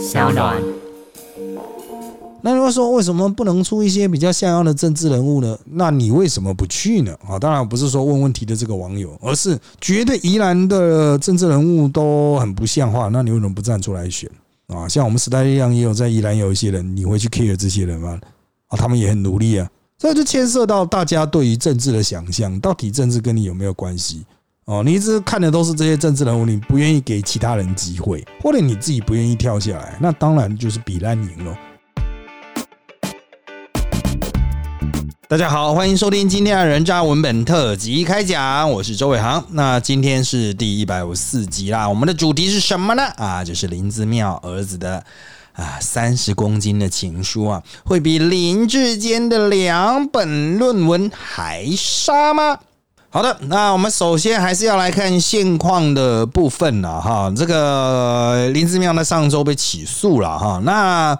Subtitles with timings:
[0.00, 0.56] 小暖。
[2.40, 5.58] 那如果说为什么不能出一些比较像样的政治人物呢？
[5.66, 7.14] 那你为什么不去呢？
[7.28, 14.30] 啊，当然不是说问问题的这个网友，而是觉得宜兰的政治人物都很不像话，那你为什么不站出来选
[14.68, 14.88] 啊？
[14.88, 18.18] 像我们时代力量也有在宜兰有一些人，你会去 care 这些人吗？
[18.68, 24.24] 啊，他们也很努力啊，这就牵涉到大家对于政治的想象，到底政治跟你有没有关系？
[24.70, 31.58] 哦，你一直看的都是这些政治人物，你不愿意给其他人机会，或者你自己不愿意跳下来，那当然就是比烂赢了。
[35.26, 39.44] 大家好，欢迎收听今天的人渣文本特辑开讲，我是周伟航。
[39.50, 43.02] 那今天是第一百五十四集啦，我们的主题是什么呢？
[43.16, 45.04] 啊，就是林子妙儿子的
[45.54, 52.60] 啊三十公斤的情书啊，会比林志坚的两本论文还杀吗？
[53.12, 57.32] 好的，那我们首先还是要来看现况的部分了哈。
[57.36, 61.18] 这个林志妙呢，上周被起诉了哈，那。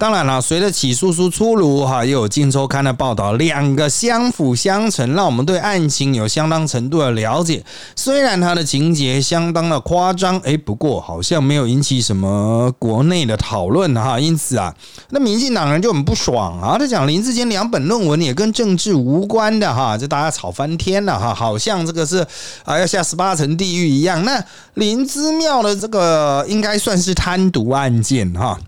[0.00, 7.62] 当然了，随着起诉书出炉，哈，又有《镜周刊》的报道，两个相辅相成，让我们对案情有相当程度的了解。
[7.94, 14.18] 虽然它的情节相当的夸张，诶，不过好像没有引起什么国内的讨论哈。
[14.18, 14.74] 因此啊，
[15.10, 22.26] 那民进党人就很不爽啊，他讲林志坚两本论文也跟政治无关的哈，就大家吵翻天了哈，好像这个是
[22.64, 24.24] 啊要下十八层地狱一样。
[24.24, 28.58] 那林之妙的这个应该算是贪渎案件哈。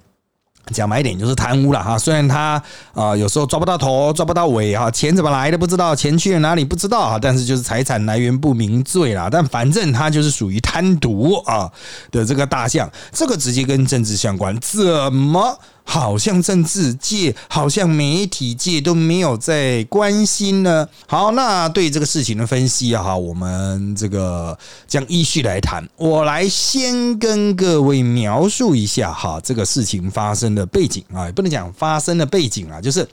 [0.67, 2.63] 讲白一点就是贪污了哈，虽然他
[2.95, 11.71] 啊有时候抓不到头抓不到尾哈，钱怎么来的不知道，钱去了哪里不知道哈，但是就是财产来源不明罪啦，但反正他就是属于贪渎啊
[12.11, 15.59] 的这个大象，这个直接跟政治相关，怎么？
[15.85, 20.89] 好像政治界、好像媒体界都没有在关心呢。
[21.07, 25.87] 好，那对这个事情的分析啊，哈，我们这个将依序来谈。
[25.97, 33.07] 我来先跟各位描述一下哈，这个事情发生的背景啊，也不能讲发生的背景啊，就是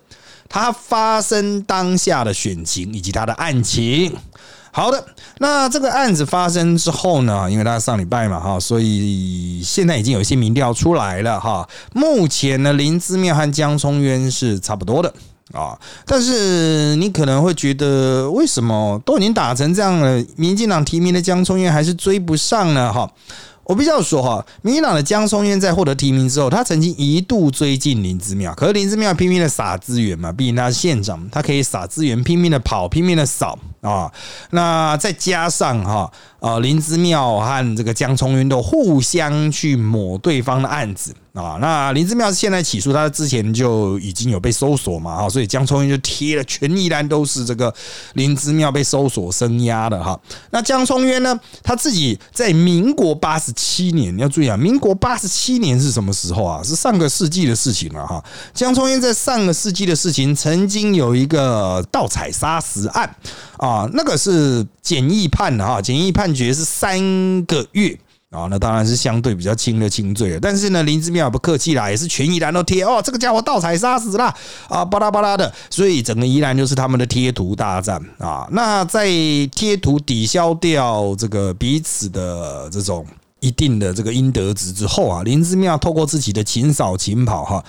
[0.47, 4.15] 它发生当下的选情以及它的案情。
[4.71, 5.03] 好的，
[5.39, 7.49] 那这个案子发生之后呢？
[7.49, 11.67] 因为他上礼拜嘛，哈，所以现在已经有一些民调出来了，哈。
[11.93, 15.13] 目前呢，林之妙和江聪渊是差不多的
[15.53, 22.93] 啊，但是你可能会觉得，为什么都已经打成这样了，民进党提名的江聪渊还是追不上呢？
[22.93, 23.11] 哈。
[23.65, 34.11] 我必须要说哈，民进党的江松渊在获得提名之后，他曾经一度追进林之妙，可是林之妙拼命的撒资源嘛，毕竟他是县长，他可以撒资源，拼命的跑，拼命的扫啊。
[34.51, 41.13] 那再加上哈，呃，林之妙和这个江聪渊都互相去抹对方的案子。
[41.33, 47.73] 啊，那林之妙现在起诉他之前就已经有被搜索嘛，哈，所以江聪渊就贴了全一栏都是这个
[48.15, 50.19] 林之妙被搜索声压的哈。
[50.49, 56.61] 那江聪渊呢，他自己在民国八十七年，你要注意啊，民国八十七年是什么时候啊？
[56.61, 58.21] 是上个世纪的事情了哈。
[58.53, 63.15] 江聪渊在上个世纪的事情，曾经有一个盗采砂石案
[63.59, 66.99] 啊，那个是简易判的哈，简易判决是三
[67.45, 67.97] 个月。
[68.31, 70.39] 啊，那当然是相对比较轻的轻罪了。
[70.39, 74.31] 但是呢，林之妙不客气啦，也是全宜兰都贴哦，这个家伙盗采杀死了
[74.67, 75.52] 啊，巴拉巴拉的。
[75.71, 78.47] 所以整个宜兰就是他们的贴图大战啊。
[78.52, 79.08] 那在
[79.55, 83.03] 贴图抵消掉这个彼此的这种
[83.39, 87.65] 一定的这个应得值之后啊，林之妙透过自己的勤扫勤跑哈。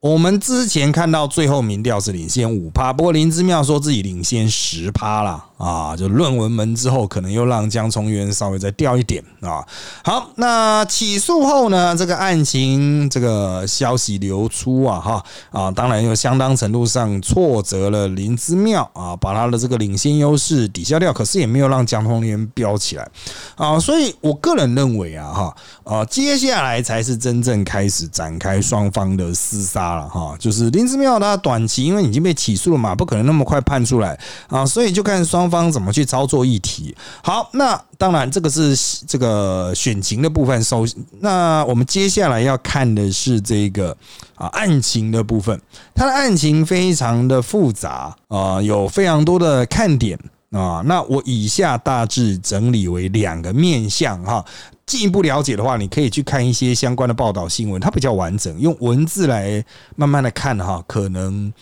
[0.00, 5.47] 我们之前看到最后民调是领先五趴，不过林之妙说自己领先十趴了。
[5.58, 9.66] 啊，就论文门之后，可能又让江从渊稍微再掉一点啊。
[10.04, 23.08] 好，那起诉后呢，这个案情这个消息流出啊，哈啊，当然又相当程度上挫折了林之妙啊，把他的这个领先优势抵消掉，可是也没有让江聪渊飙起来
[23.56, 23.80] 啊。
[23.80, 30.36] 所以我个人认为啊，哈啊，接下来才是真正开始展开双方的厮杀了哈。
[30.38, 35.47] 就是林之妙他短期因为已经被起诉了嘛，不可能那么快判出来啊，所以就看双。
[35.50, 36.94] 方怎么去操作议题？
[37.22, 38.76] 好，那当然这个是
[39.06, 40.62] 这个选情的部分。
[40.62, 40.84] 首
[41.20, 43.96] 那我们接下来要看的是这个
[44.34, 45.60] 啊案情的部分。
[45.94, 50.18] 它的案情非常的复杂啊，有非常多的看点
[50.50, 50.82] 啊。
[50.84, 54.44] 那我以下大致整理为两个面向哈。
[54.86, 59.62] 进一步了解的话，你可以去看一些相关的报道新闻，它比较完整，用文字来
[59.96, 61.52] 慢慢的看哈，可能。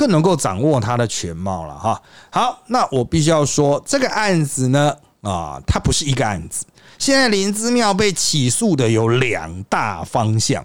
[0.00, 2.00] 更能够掌握它的全貌了哈。
[2.30, 6.64] 好，那我必须要说，这个案子呢，啊，它不是一个案子。
[6.98, 10.64] 现在林之妙被起诉的有两大方向，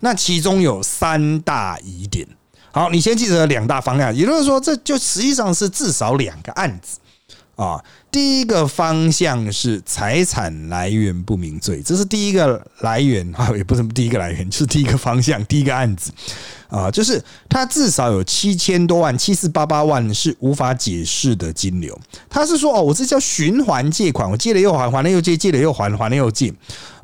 [0.00, 2.26] 那其中有三大疑点。
[2.72, 6.98] 好，你先记得两大方向，也就是说，这就实际上是至少两个案子
[7.56, 7.84] 啊。
[8.10, 16.10] 第一个方向是财产来源不明罪，这是第一个来源啊，也不是第一个来源，就是第一个方向，第一个案子
[16.70, 21.98] 啊，就是他至少有七千多万，七四八八万是无法解释的金流。
[22.28, 26.52] 他是说哦，我这叫循环借款，我借了又还，还了又借，借了又还，还了又借。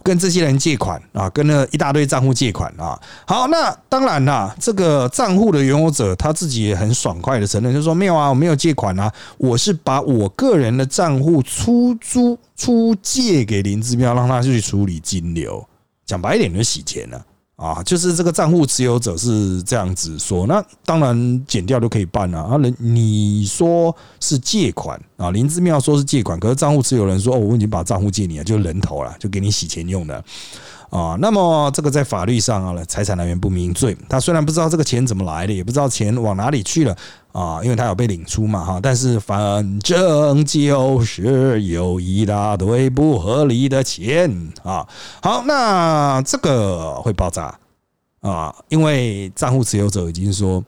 [0.04, 2.96] 跟这些人借款啊，跟那一大堆账户借款啊。
[3.26, 15.66] 好，那当然啦，这个账户的拥有者他自己也很爽快的承认，就说没有啊，我没有借款啊，我是把我个人的账户出租出借给林志妙，让他去处理金流。
[16.04, 17.18] 讲白一点，就洗钱了。
[17.18, 17.25] 啊，
[17.56, 22.58] 啊就是这个账户持有者是这样子说，那当然减掉就可以办了啊。
[22.58, 30.22] 人你说是借款啊，林志妙说是借款，可是账户持有人说哦，我已经把账户借你了，就人头了，就给你洗钱用的。
[30.90, 36.96] 啊，那么这个在法律上啊，财产来源不明罪，他虽然不知道这个钱怎么来的，也不知道钱往哪里去了
[37.32, 39.38] 啊，因为他有被领出嘛哈，但是反
[39.80, 44.30] 正就是有一大堆不合理的钱
[44.62, 44.86] 啊。
[45.20, 47.58] 好，那这个会爆炸
[48.20, 50.64] 啊，因为账户持有者已经说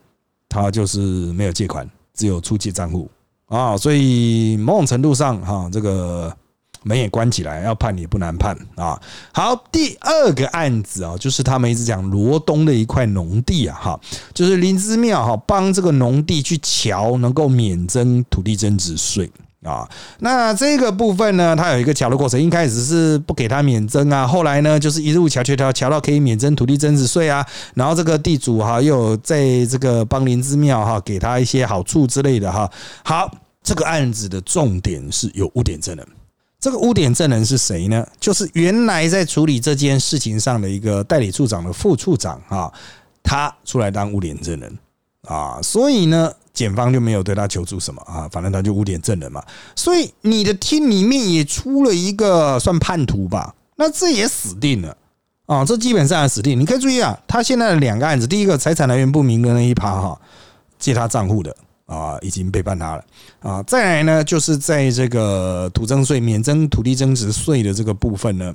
[0.49, 3.09] 他就是没有借款，只有出借账户
[3.47, 6.35] 啊，所以某种程度上哈，这个。
[6.83, 8.99] 门也关起来，要判也不难判啊。
[9.33, 13.99] 好，第二个案子啊，就是他们一直讲罗东的一块农地啊，哈，
[14.33, 19.29] 就是林之庙哈帮这个农地去桥能够免征土地增值税
[19.63, 19.87] 啊。
[20.19, 27.45] 那这个部分呢，它有一个桥的过程，一开始是不给他免征啊，后来呢，就是一路桥桥桥桥到可以免征土地增值税啊。
[27.75, 32.71] 然后这个地主哈又在这个帮林之庙哈给他一些好处之类的哈。
[33.03, 33.29] 好，
[33.61, 36.07] 这个案子的重点是有污点证人。
[36.59, 38.05] 这个污点证人是谁呢？
[38.19, 42.71] 就是原来在处理这件事情上的一个代理处长的副处长啊，
[43.23, 44.77] 他出来当污点证人
[45.23, 49.41] 啊，所以呢，检方就没有对他求助什么啊，反正他就污点证人嘛。
[49.73, 53.55] 所以你的厅里面也出了一个算叛徒吧？
[53.77, 54.97] 那这也死定了
[55.45, 55.63] 啊！
[55.63, 56.59] 这基本上死定。
[56.59, 60.19] 你可以注意啊，他现在的两个案子，第一个财产来源不明的那一趴哈，
[60.77, 61.55] 借他账户的。
[61.89, 63.03] 啊，已经背叛他了
[63.39, 63.63] 啊！
[63.63, 68.53] 再来呢，就是在这个土增税免征土地增值税的这个部分呢，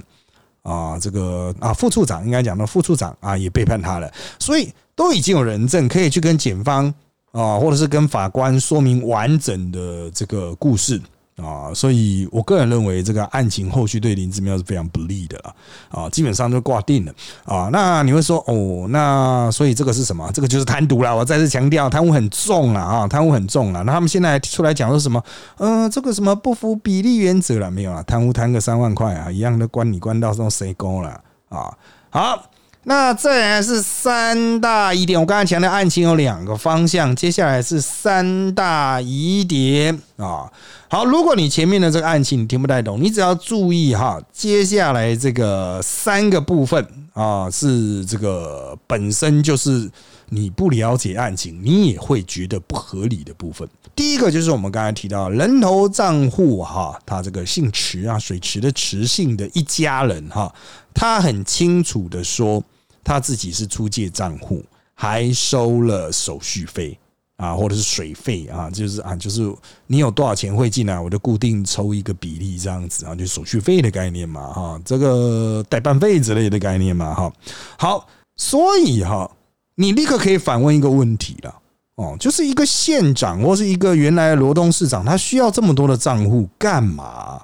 [0.62, 4.08] 啊，这个啊副处长应该讲到副处长啊也背叛他了，
[4.38, 6.86] 所以都已经有人证可以去跟检方
[7.32, 11.02] 啊，或者是跟法官说明完整的这个故事。
[11.36, 15.54] 啊，所以我个人认为这个案情后续对林志妙是非常不利的啊，
[15.90, 17.12] 啊，基本上就挂定了
[17.44, 17.68] 啊。
[17.72, 20.30] 那你会说哦，那所以这个是什么？
[20.32, 21.16] 这个就是贪渎了。
[21.16, 23.82] 我再次强调，贪污很重了啊，贪污很重了。
[23.82, 25.22] 那他们现在出来讲说什么？
[25.58, 28.02] 嗯，这个什么不符比例原则了没有啊？
[28.04, 31.76] 贪污贪个三万块啊，一样的关你关到这种谁高了啊？
[32.10, 32.42] 好。
[32.86, 40.52] 那再来是三大疑点，我刚才强调案情有两个方向，接下来是三大疑点啊。
[40.88, 49.90] 好，如果你前面的这个案情你听不太懂，你只要注意哈，接下来这个三个部分啊，是这个本身就是
[50.28, 53.66] 你不了解案情，你也会觉得不合理的部分。
[53.96, 60.54] 第一个就是我们刚才提到人头账户哈，他这个姓池啊，水池的池姓的一家人哈，
[60.92, 62.62] 他很清楚的说。
[63.04, 64.64] 他自己是出借账户，
[64.94, 66.98] 还收了手续费
[67.36, 69.52] 啊，或者是水费啊，就是啊，就是
[69.86, 77.32] 你有多少钱汇进来，我就固定抽一个比例这样子啊，就手续费的概念嘛，哈，这个代办费之类的概念嘛，哈，
[77.76, 78.06] 好，
[78.36, 79.30] 所以哈，
[79.74, 81.54] 你立刻可以反问一个问题了，
[81.96, 87.42] 哦，就是一个县长或是一个原来的罗东市长，他需要这么多的账户干嘛？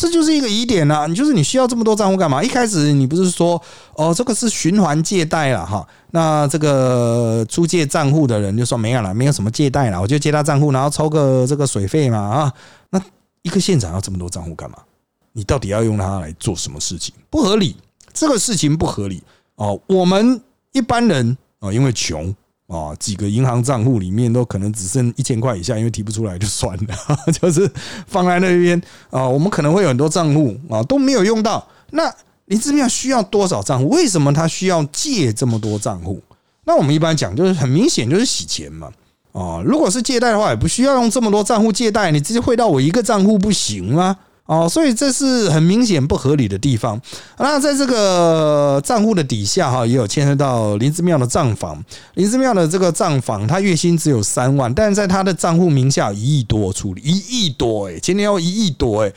[0.00, 2.42] 这就是一个疑点呐，你就是你需要这么多账户干嘛？
[2.42, 3.60] 一开始你不是说
[3.92, 5.86] 哦，这个是循环借贷了哈？
[6.12, 12.52] 那这个出借账户的人就说没有了，没有什么借贷了，我就借他账户，然后抽个这个水费嘛啊？
[12.88, 12.98] 那
[13.42, 14.78] 一个县长要这么多账户干嘛？
[15.32, 17.14] 你到底要用它来做什么事情？
[17.28, 17.76] 不合理，
[18.14, 19.22] 这个事情不合理
[19.56, 19.78] 哦。
[19.86, 20.40] 我们
[20.72, 22.34] 一般人啊，因为穷。
[22.70, 26.96] 啊，几个银行账户里面都可能只剩一千块以下，因为提不出来就算了，
[27.42, 27.68] 就是
[28.06, 29.28] 放在那边啊。
[29.28, 31.66] 我们可能会有很多账户啊都没有用到。
[31.90, 32.14] 那
[32.46, 33.88] 林志妙需要多少账户？
[33.88, 36.22] 为什么他需要借这么多账户？
[36.64, 38.88] 那我们一般讲就是很明显就是洗钱嘛。
[39.32, 44.16] 啊，如果是借贷的话，也不需要用这么多账户借贷，你直接汇到我一个账户不行吗？
[44.50, 47.00] 哦，所以这是很明显不合理的地方。
[47.38, 51.80] 那在这个账户的底下哈，也有牵涉到林之庙的账房。
[52.14, 59.12] 林之庙的这个账房，他月薪只有三万，但是在他的账户名下一亿多处理，一亿多哎，今年要一亿多哎，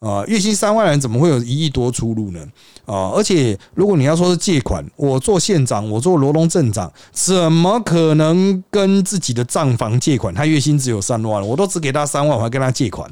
[0.00, 2.40] 啊，月薪三万人怎么会有一亿多出入呢？
[2.84, 10.34] 啊，而且如果你要说是借款，我做县长，我做罗龙镇长，怎么可能跟自己的账房借款？
[10.34, 13.08] 他月薪只有三万，我都只给他三万，我还跟他借款。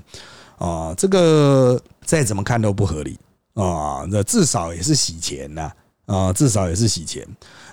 [0.60, 3.18] 啊，这个再怎么看都不合理
[3.54, 5.72] 啊，那至少也是洗钱呐
[6.04, 7.26] 啊，至少也是洗钱。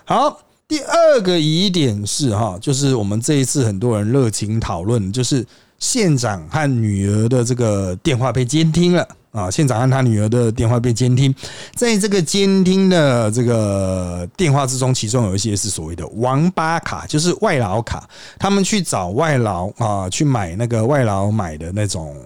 [0.06, 5.46] 好，第二个疑点是哈，就是我们这一次很多人热情讨论，就是
[5.78, 9.06] 县长和女儿的这个电话被监听了。
[9.30, 11.32] 啊，县长和他女儿的电话被监听，
[11.74, 18.08] 在这个监听的这个电话之中，其中有一些是所谓的王八卡，就是外劳卡。
[18.38, 22.16] 他们去找外劳啊，去买那个外劳买的那种，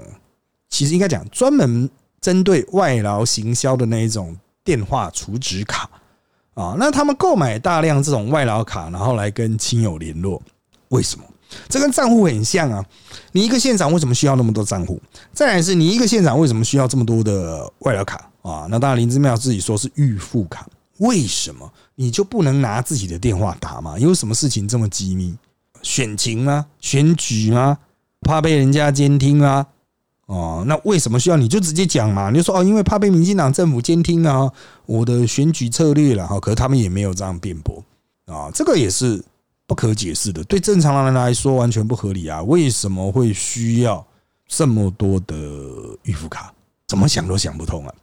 [0.73, 1.89] 其实应该讲专门
[2.19, 5.89] 针对外劳行销的那一种电话储值卡
[6.55, 6.75] 啊。
[6.79, 10.41] 那他们购买大量这种外劳卡，然后来跟亲友联络，
[10.89, 11.25] 为什么？
[11.69, 12.83] 这跟账户很像啊！
[13.33, 14.99] 你一个县长为什么需要那么多账户？
[15.35, 18.67] 再来是你一个县长为什么需要这么多的外劳卡啊？
[18.71, 20.67] 那当然林之妙自己说是预付卡，
[21.01, 23.99] 为什么你就不能拿自己的电话打吗？
[23.99, 25.37] 有什么事情这么机密？
[25.83, 26.65] 选情吗？
[26.81, 27.77] 选举吗？
[28.23, 29.67] 怕被人家监听吗？
[30.35, 32.31] 哦，那为什么需要你就直接讲嘛？
[32.31, 34.51] 你就说哦，因为怕被民进党政府监听啊，
[34.87, 36.41] 我的选举策略了哈。
[36.41, 37.85] 可是他们也没有这样辩驳
[38.27, 39.23] 啊，这个也是。
[39.65, 42.43] 不可解释的，对正常人来说完全不合理啊！
[42.43, 44.05] 为什么会需要
[44.47, 45.35] 这么多的
[46.03, 46.53] 预付卡？
[46.87, 47.95] 怎么想都想不通啊！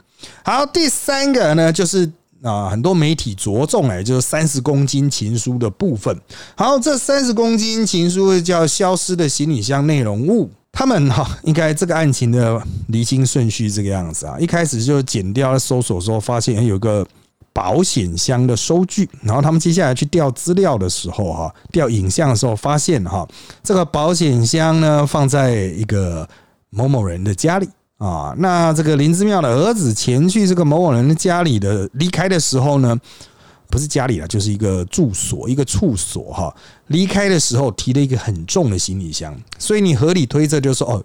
[0.43, 6.17] 好，第三个呢，就是啊，很多媒体着重哎，就是三十公斤情书的部分。
[6.55, 10.49] 好，这三十公斤情书叫消失的行李箱内容物。
[10.71, 17.05] 他们哈，应该这个案情的离清顺序这个样子啊，一开始就剪掉了搜索时候，发现有个。
[17.51, 23.27] 保险箱的收据，然后他们接下来去调资料的时候，哈，调影像的时候，发现哈，
[23.61, 26.29] 这个保险箱呢放在一个
[26.69, 28.33] 某某人的家里啊。
[28.37, 32.97] 那这个林之妙的儿子前去这个某某人的家里的离开的时候呢，
[33.69, 36.53] 不是家里了，就是一个住所，一个处所哈。
[36.87, 41.03] 离开的时候提了一个很重的行李箱，所以你合理推测就是说，哦，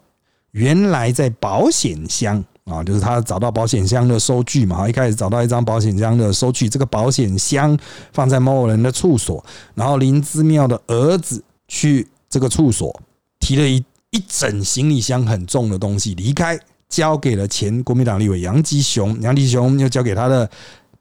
[0.52, 2.44] 原来在保险箱。
[2.64, 7.78] 啊，就是他找到保险箱的收据嘛，一开始找到一张保险箱的收据，这个保险箱
[8.10, 9.44] 放在某某人的处所，
[9.74, 12.98] 然后林之妙的儿子去这个处所
[13.38, 20.50] 提了一一整行李箱很重的东西离开，交给了前国民党立委杨吉雄，杨吉雄又交给他的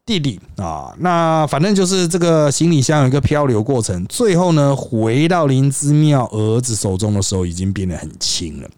[0.06, 8.70] 弟弟啊，那反正就是这个行李箱有一个漂流过程，最后呢回到林之妙儿子手中的时候，已经变得很轻了。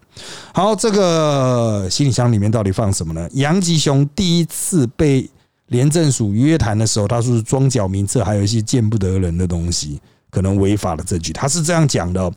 [0.54, 3.28] 好，这个行李箱里面到底放什么呢？
[3.32, 5.28] 杨吉雄第一次被
[5.66, 12.32] 廉政署约谈的时候，他说是装脚名册，还有一些见不得人的东西，可能违法的证据，他是这样讲的。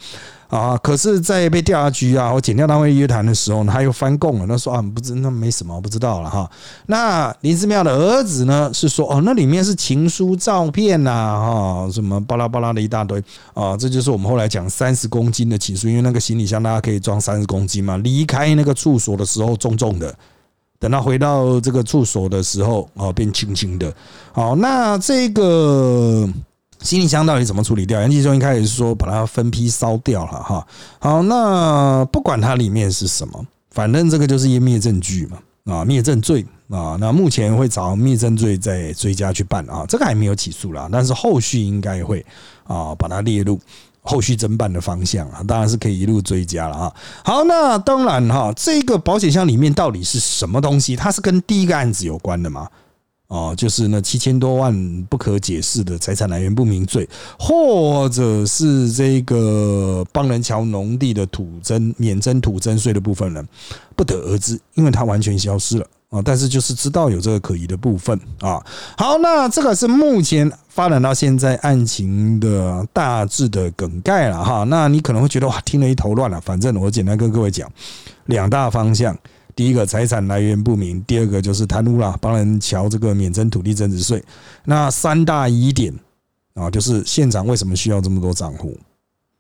[0.49, 0.75] 啊！
[0.81, 4.47] 可是，在被调查局啊或检调单位约谈的时候呢，他又翻供了。
[4.47, 6.49] 他说啊，不知那没什么，不知道了哈。
[6.87, 13.77] 那林之妙的儿子呢，是说哦，那里面是情书、照片呐，哈，什么巴拉巴拉的一大堆啊。
[13.77, 17.97] 这就是我们后来讲三十公斤的情书，因为那个行李箱大家可以装三十公斤嘛。
[17.97, 20.11] 离开那个处所的时候重重的，
[20.79, 23.93] 等他回到这个处所的时候哦，变轻轻的。
[24.31, 26.27] 好，那这个。
[26.81, 28.00] 行李箱到底怎么处理掉？
[28.00, 30.65] 杨继忠一开始是说把它分批烧掉了哈。
[31.00, 36.95] 好，那不管它里面是什么，反正这个就是湮灭证据嘛啊，灭证罪啊。
[37.00, 42.25] 那目前会找灭证罪再追加去办啊，这个还没有起诉啦，但是后续应该会
[42.63, 43.59] 啊把它列入
[44.01, 46.93] 后续侦办的方向啊，当然是可以一路追加了啊。
[47.25, 50.95] 好，那当然哈，这个保险箱里面到底是什么东西？
[50.95, 52.69] 它是跟第一个案子有关的吗？
[53.29, 57.07] 哦，就是那七千多万不可解释的财产来源不明罪，
[57.38, 63.45] 或者是这个邦人桥农地的土增免征土增税的部分呢，
[63.95, 66.19] 不得而知，因为它完全消失了啊。
[66.25, 68.59] 但是就是知道有这个可疑的部分啊。
[68.98, 74.63] 好，那这个是目前发展到现在案情的大致的梗概了哈。
[74.63, 76.41] 那你可能会觉得哇，听了一头乱了。
[76.41, 77.71] 反正我简单跟各位讲
[78.25, 79.15] 两大方向。
[79.59, 84.23] 第一个财产来源不明，第二个就是贪污啦，帮人瞧这个免征土地增值税。
[84.63, 85.93] 那三大疑点
[86.53, 88.79] 啊，就是县长为什么需要这么多账户？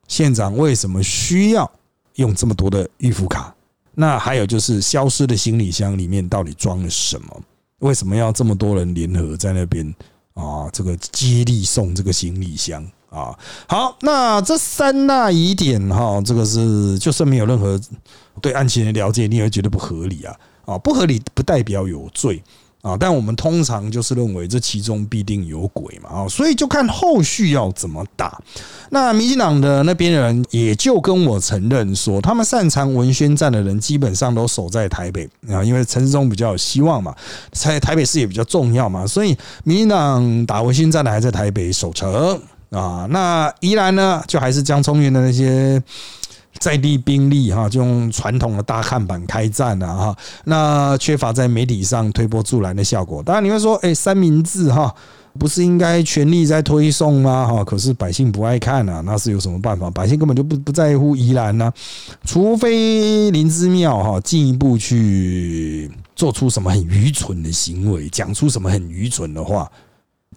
[0.09, 1.71] 县长为什么需要
[2.15, 3.55] 用这么多的预付卡？
[3.93, 7.41] 那还有就是消失的行李箱里面到底装了什么？
[7.79, 9.87] 为什么要这么多人联合在那边
[10.33, 10.69] 啊？
[10.73, 13.33] 这个接力送这个行李箱啊？
[13.69, 17.79] 好，那这三大疑点哈，这个是就算没有任何。
[18.39, 20.35] 对案情的了解，你也会觉得不合理啊！
[20.65, 22.43] 啊，不合理不代表有罪
[22.81, 28.39] 啊，但我们通常就是认为这其中必定有鬼嘛啊，所以就看后续要怎么打。
[28.91, 37.15] 那民进党的那边人也就跟我承认说，他们擅长文宣战的人基本上都守在台北啊，因为陈世忠比较有希望嘛，
[37.51, 43.07] 在台北市也比较重要嘛，所以民进党打文宣战的还在台北守城啊。
[43.09, 45.81] 那宜兰呢，就还是江聪元的那些。
[46.59, 53.23] 在地兵力哈，就用传统的大看板开战啊哈，那缺乏在媒体上推波助澜的效果。
[53.23, 54.93] 当然你会说，哎，三明治哈。
[55.37, 57.45] 不是应该全力在推送吗？
[57.45, 59.89] 哈，可是百姓不爱看啊，那是有什么办法？
[59.91, 61.71] 百姓根本就不不在乎宜兰呢，
[62.25, 69.71] 除非林之妙哈进一步去做出什么很愚蠢的行为，讲出什么很愚蠢的话。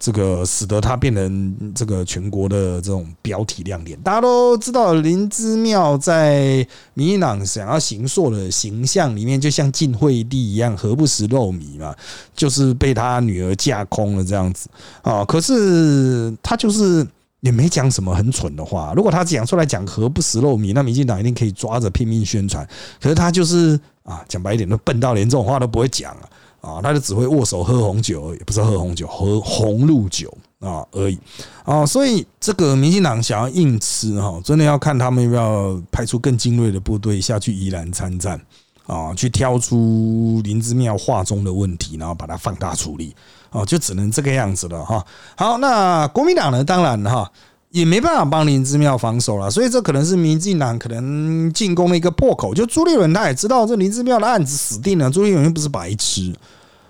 [0.03, 3.97] 这个使得他变成这个全国的这种标题亮点。
[4.01, 6.55] 大家都知道林之妙在
[6.93, 11.95] 民进党想要行塑的形象里面，就像晋惠帝一样，何不食肉糜嘛？
[12.35, 14.67] 就是被他女儿架空了这样子
[15.03, 15.23] 啊。
[15.23, 17.07] 可是他就是
[17.39, 18.91] 也没讲什么很蠢的话。
[18.97, 22.67] 如果他讲出来讲何不食肉糜，那民进党一定可以抓着拼命宣传。
[23.01, 26.29] 可是他就是啊，讲白一点，都笨到连这种话都不会讲了。
[26.63, 31.19] 啊他就只会握手喝红酒，也不是喝红酒，喝红露酒啊而已
[31.65, 31.85] 啊。
[31.85, 38.39] 所以这个民进党想要硬吃哈，真的要看他们要不要派出更精锐的部队下去宜兰参战
[38.87, 43.13] 啊，去挑出林之妙话中的问题，然后把它放大处理
[43.49, 45.05] 啊，就只能这个样子了哈。
[45.35, 47.29] 好，那国民党呢，当然哈
[47.73, 52.53] 也没办法帮林之妙防守了，所以这可能是民进党可能进攻的一个破口。
[52.53, 56.31] 就朱立伦他也知道这林之妙的案子死定了，朱立伦又不是白痴。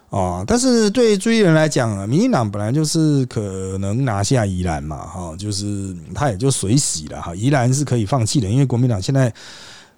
[0.09, 9.33] 啊，但是对朱立伦来讲，民进党本来就是可能拿下宜兰嘛，哈，就是他也就水洗了哈，宜兰是可以放弃的，因为国民党现在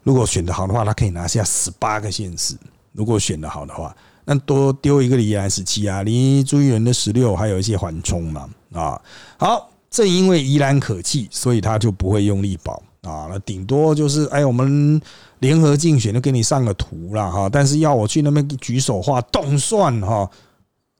[0.03, 2.55] 如果选的好的话，他可以拿下十八个县市，
[2.93, 9.01] 如果选的好的话，那多丢一个宜兰十七啊，离朱一伦的十六还有一些缓冲嘛，啊，
[9.35, 15.01] 好，正因为宜兰可弃，所以他就不会用力保啊，那顶多就是哎我们。
[15.39, 20.27] 联合竞选就给你上个图了哈，但是要我去那边举手画动算哈，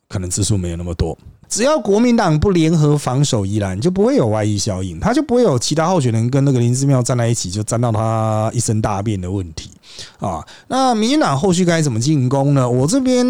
[0.10, 1.18] 可能次数没有那么多。
[1.48, 9.72] 只要国民党不联合防守宜兰，就不会有外溢效应，他就不会有其他候选人跟那个林志妙站在一起，就沾到他一身大便的问题
[10.20, 10.46] 啊。
[10.68, 12.70] 那民进党后续该怎么进攻呢？
[12.70, 13.26] 我这边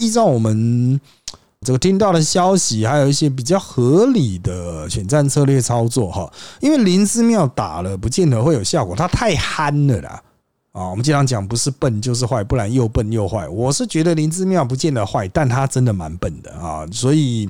[0.00, 0.98] 依照我们
[1.66, 6.32] 这个听到的消息，还有一些比较合理的选战策略操作哈。
[6.60, 10.22] 因为林之妙打了，不见得会有效果，他太憨了啦。
[10.72, 13.48] 啊，我们经常讲不是笨就是坏，不然又笨又坏。
[13.48, 17.48] 我是觉得林之妙不见得坏，但他真的蛮笨的啊，所以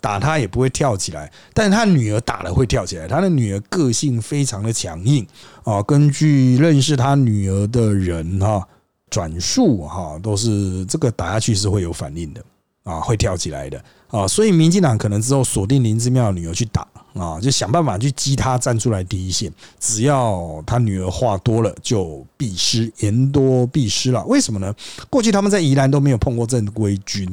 [0.00, 1.32] 打他也不会跳起来。
[1.54, 5.26] 但是他女儿打了会跳起来，他的女儿个性非常的强硬
[5.64, 5.82] 啊。
[5.82, 8.62] 根据认识他女儿的人哈
[9.08, 12.44] 转述哈，都是这个打下去是会有反应的
[12.86, 14.26] 啊，会跳起来的啊。
[14.26, 16.86] 所以民进党可能之后锁定林之妙女儿去打。
[17.16, 19.50] 啊，就想办法去激他站出来第一线。
[19.80, 24.22] 只要他女儿话多了，就必失，言多必失了。
[24.26, 24.70] 为什么呢？
[25.08, 27.26] 过去他们在宜兰都没有碰过正规军，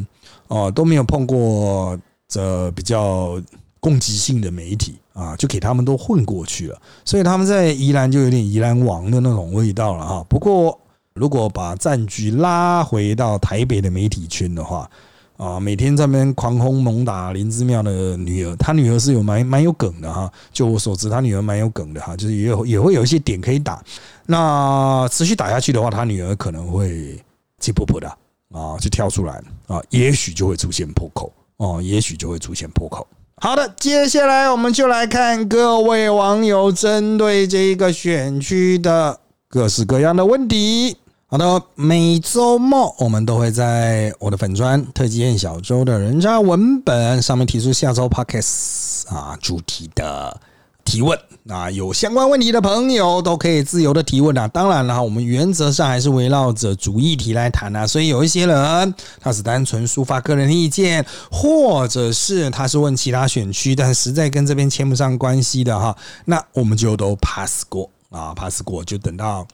[0.48, 3.38] 哦，都没有碰过这比较
[3.82, 6.82] 攻击性的媒体啊，就给他们都混过去了。
[7.04, 10.26] 所以他们在宜兰就有点宜兰王的那种味道了哈。
[10.30, 10.80] 不过，
[11.14, 14.90] 如果把战局拉回到台北的媒体圈的话，
[15.38, 20.32] 啊，每天在那边狂轰猛打林之妙的女儿，他女儿是有蛮蛮有梗的哈。
[20.52, 23.84] 就我所知，他女儿蛮有梗的哈，就是也有也会有一些点可以打。
[24.26, 27.20] 那持续打下去的话，他女儿可能会
[27.60, 28.08] 气破破的
[28.52, 33.06] 啊，就跳出来啊，也许就会出现破口哦，也许就会出现破口。
[33.38, 39.20] 好的，接下来我们就来看各位网友针对这一个选区的
[39.50, 40.96] 各式各样的问题。
[41.34, 50.40] 好的，每周末我们都会在我的粉砖特级宴小周的人渣文本上面提出下周 podcast 啊主题的
[50.86, 51.18] 提问
[51.50, 54.48] 啊，有相关问题的朋友都可以自由的提问啊。
[54.50, 57.88] 当然了，我们原则上还是围绕着主议题来谈啊。
[57.88, 69.48] 所以有一些人他是单纯抒发个人意见，或者是他是问其他选区，但实在跟这边牵不上关系的哈，那我们就都 pass 过啊，pass 过就等到。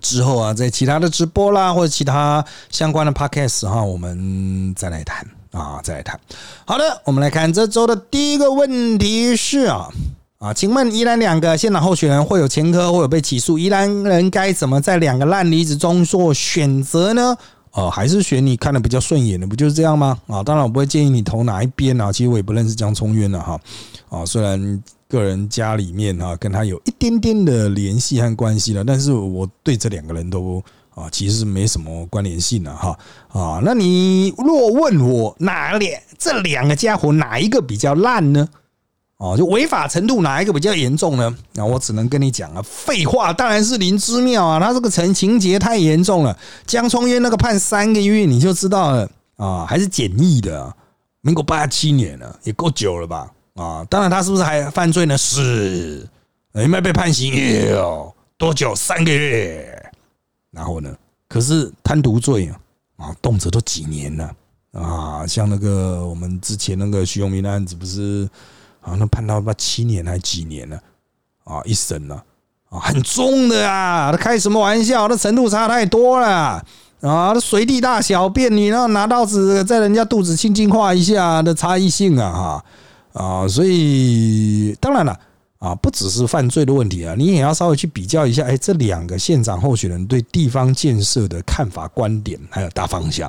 [0.00, 6.18] 之后啊，在其他的直播啦，或者其他相关的 podcast 哈，我们再来谈啊，再来谈。
[6.64, 9.88] 好的，我们来看这周的第一个问题是啊
[10.38, 17.36] 啊，请问宜兰两个县长候选人会有前科，或有被起诉，宜兰人该怎么在两个烂梨子中做选择呢？
[17.72, 20.18] 哦，还是选你看的比较顺眼的，不就是这样吗？
[20.26, 23.60] 啊，当然我不会建议你投哪一边啊，其实我也不认识江聪渊了哈
[24.08, 24.82] 啊，虽然。
[25.08, 30.62] 个人家里面啊，跟他有一点点的联系和关系了，但是我对这两个人都
[30.94, 33.60] 啊，其实没什么关联性了哈啊。
[33.64, 38.46] 那你若问我哪两这两个家伙哪一个比较烂呢？
[39.16, 41.34] 哦，就违法程度哪一个比较严重呢？
[41.54, 46.38] 那我只能跟你讲啊，废话，当然是林之妙啊，他这个成情节太严重了。
[46.66, 50.72] 江聪渊那个判三个月，你就知道了啊，还是简易的，
[51.22, 53.32] 民国八七年了，也够久了吧？
[53.58, 55.18] 啊，当然他是不是还犯罪呢？
[55.18, 56.08] 是，
[56.52, 57.34] 有没有被判刑？
[57.70, 58.74] 有多久？
[58.74, 59.90] 三个月。
[60.52, 60.94] 然后呢？
[61.28, 62.60] 可是贪渎罪啊，
[62.96, 64.32] 啊，动辄都几年了
[64.72, 65.26] 啊！
[65.26, 68.26] 像那个我们之前那个徐永明的案子，不是
[68.80, 68.96] 啊？
[68.98, 70.80] 那判到他七年还几年了
[71.44, 71.60] 啊？
[71.64, 72.14] 一审了
[72.70, 74.10] 啊，很重的啊！
[74.10, 75.06] 他开什么玩笑？
[75.08, 76.64] 那程度差太多了
[77.02, 77.34] 啊！
[77.38, 82.64] 随地大小便，你那拿刀子在人家肚子轻轻划一下的差异性啊，哈
[83.18, 83.48] 啊！
[83.48, 85.18] 所以当然了。
[85.60, 93.28] 啊，不只是犯罪的问题啊，你也要稍微去比较一下，哎，这两个县长候选人对地方建设的看法、观点还有大方向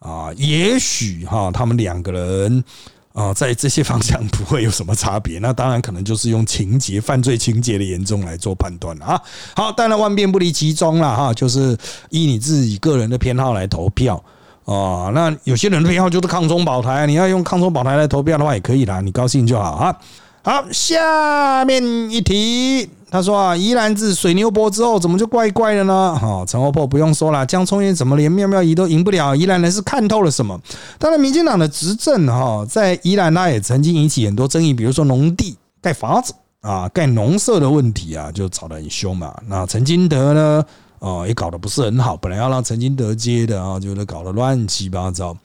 [0.00, 2.64] 啊，也许哈，他们两个人
[3.12, 5.38] 啊，在这些方向不会有什么差别。
[5.38, 9.22] 那当然可能就是用情节、犯罪情节的严重来做判断了啊。
[9.54, 11.78] 好，当然万变不离其宗了哈，就是
[12.10, 14.20] 依你自己个人的偏好来投票
[14.68, 15.10] 哦。
[15.14, 19.96] 那有些人的偏好就是抗中保台，你要用抗中保台来投票的话也可以啦，你高兴就好啊。
[20.44, 26.16] 好，下面一题，他说啊，宜兰自水牛波之后，怎么就怪怪的呢？
[26.18, 29.34] 哈，陈欧破不用说了，江聪元怎么连妙妙仪都赢不了？
[29.34, 30.58] 宜兰人是看透了什么？
[30.98, 39.34] 当然，民进党的执政哈，在宜兰呢也曾经引起很多争议，比如说农地盖房子啊，盖农舍的问题啊，就吵得很凶嘛。
[39.48, 40.64] 那陈金德呢，
[41.00, 45.36] 哦，也搞得不是很好，本来要让陈金德接的啊，就是搞得乱七八糟。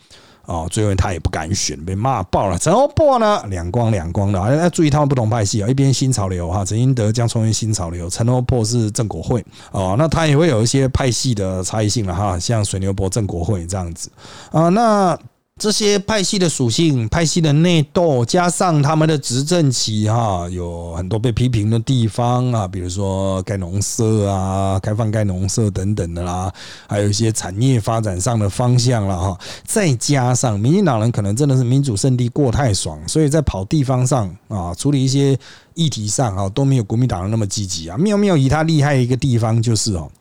[0.46, 2.58] 哦，最后他也不敢选，被骂爆了。
[2.60, 5.70] 陈欧珀呢，两光两光的，要注意他们不同派系啊。
[5.70, 14.12] 一边新潮流哈，陈金德将成为新潮流，陈欧珀是郑国会哦，那他也会有一些派系的差异性了哈，像水牛博郑国会这样子
[14.52, 15.18] 啊，那。
[15.62, 26.52] 这些派系的属性、派系的内斗，加上他们的执政期哈，有很多被批评的地方啊，比如说盖农舍啊、开放盖农舍等等的啦，
[26.88, 29.40] 还有一些产业发展上的方向了哈。
[29.64, 35.38] 再加上民进党人可能真的是民主圣地过太爽，所以在跑地方上啊，处理一些
[35.76, 37.96] 议题上啊，都没有国民党人那么积极啊。
[37.98, 40.12] 妙妙以他厉害一个地方就是哦，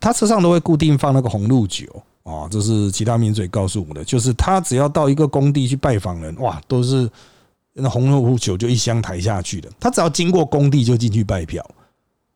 [0.00, 1.84] 他车上都会固定放那个红露酒。
[2.28, 7.08] 啊，这是其他名嘴告诉我的，就是他只要到一个工地去拜访人，哇，都是
[7.72, 9.70] 那红肉酒就一箱抬下去的。
[9.80, 11.64] 他只要经过工地就进去拜票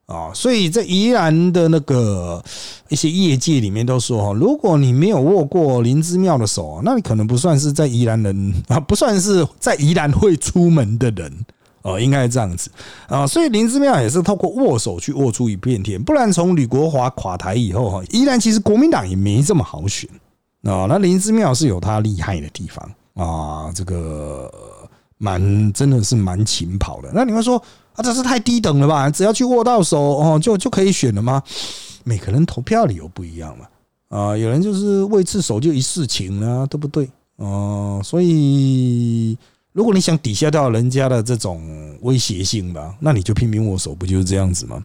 [0.06, 2.42] 啊，所以在宜兰的那个
[2.88, 11.44] 一些业界里面都说哈，如果你没有握过林之妙的手，那你可能不算是在宜兰人啊，不算是在宜兰会出门的人。
[11.82, 12.70] 哦，应该是这样子
[13.08, 20.08] 啊，所以林之妙也是透过握手去握出一片天，不然从吕国华垮台以后哈，依然其实国民党也没这么好选
[20.62, 20.86] 啊。
[20.88, 24.48] 那林之妙是有他厉害的地方啊，这个
[25.18, 27.10] 蛮真的是蛮勤跑的。
[27.12, 27.60] 那你们说
[27.94, 29.10] 啊，这是太低等了吧？
[29.10, 31.42] 只要去握到手哦，就就可以选了吗？
[32.04, 33.66] 每个人投票理由不一样嘛
[34.16, 37.10] 啊，有人就是为次手就一世情啊，对不对？
[37.36, 39.36] 哦，所以。
[39.72, 44.84] 如果你想抵消掉人家的这种威胁性吧，那你就拼命握手，不就是这样子吗？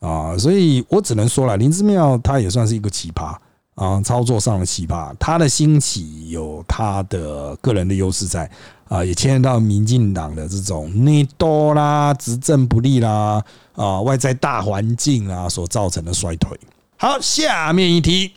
[0.00, 3.34] 啊，所以我只能说了，林之妙他也算是一个奇葩
[3.74, 5.14] 啊，操作上的奇葩。
[5.18, 8.48] 他的兴起有他的个人的优势在
[8.88, 13.42] 啊，也牵涉到民进党的这种内斗啦、执政不利啦
[13.74, 16.58] 啊、外在大环境啊所造成的衰退。
[16.96, 18.32] 好，下面一题。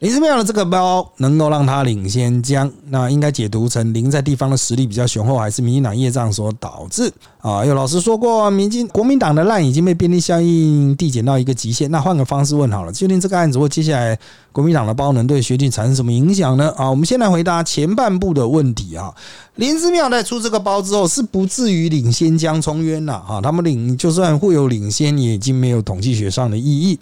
[0.00, 7.10] 林之妙的这个包能够让他领先江，那应该解读成林在地方的实力比较雄厚，还是民进党业障所导致？
[7.46, 11.88] 啊，有老师说过，民进国民党的烂已经被便利效应递减到一个极限。
[11.92, 14.18] 那换个方式问好了，究竟这个案子或接下来
[14.50, 16.74] 国民党的包能对学弟产生什么影响呢？
[16.76, 19.14] 啊，我们先来回答前半部的问题啊。
[19.54, 23.40] 林之妙在出这个包之后，是不至于领先江聪渊了啊。
[23.40, 26.98] 他们领就算会有领先，也已经没有统计学上的意义。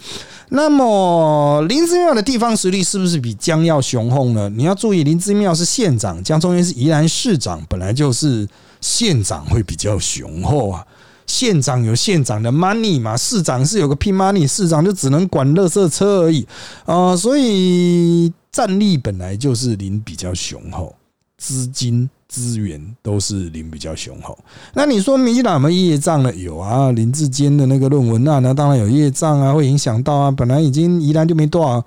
[0.50, 4.50] 那么林之妙的地方实力是不是比江要雄厚呢？
[4.54, 8.46] 你要注意，林之妙是县长，江聪渊是宜兰市长，本来就是
[8.84, 10.86] 县长会比较雄厚啊。
[11.26, 16.46] 县长有县长的 money 嘛，市长是有个 P money，市长就只能管乐色车而已
[16.84, 17.16] 啊。
[17.16, 20.94] 所以战力本来就是林比较雄厚，
[21.38, 22.10] 资金。
[22.26, 24.36] 资源都是林比较雄厚，
[24.72, 26.34] 那你说民进党有没有业障呢？
[26.34, 30.32] 有啊，林志坚的那个论文啊，那当然有业障啊，会影响到啊。
[30.32, 31.84] 本来已经宜兰就没多少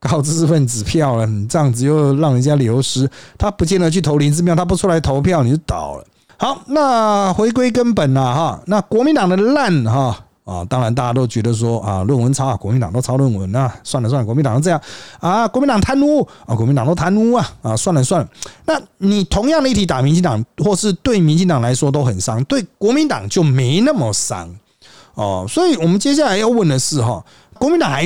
[0.00, 3.08] 高知识分子票了，你这样子又让人家流失，
[3.38, 6.04] 他不见得去投林志妙，他不出来投票你就倒了。
[6.38, 10.16] 好，那回归根本了哈，那国民党的烂哈。
[10.46, 14.80] 啊，当然大家都觉得说啊，论文抄啊，国民党都抄论文啊，算了算了，国民党这样
[15.20, 18.28] 啊，国民党贪污啊，国民党都贪污啊，啊，算了算了。
[18.64, 24.52] 那你同样的一题打民进党，或是对民进党来说都很伤，对国民党就没那么伤
[25.14, 25.46] 哦。
[25.48, 27.24] 所以我们接下来要问的是哈，
[27.60, 28.02] 国民党还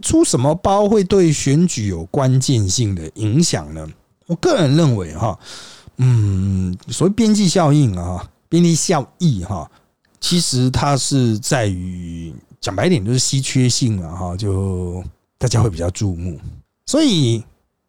[0.00, 3.86] 出什么包会对选举有关键性的影响呢？
[4.26, 5.38] 我个人认为哈，
[5.98, 9.70] 嗯，所谓边际效应啊，边际效益哈。
[10.22, 15.04] 其实它是在于讲白点就是稀缺性了哈，就
[15.36, 16.40] 大家会比较注目。
[16.86, 17.44] 所以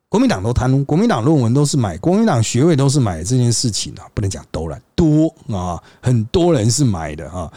[0.10, 7.50] 国民党都贪污，国民党论文都是买，国民党学位都是买这件事情啊，不能讲都了，多啊，很多人是买的啊。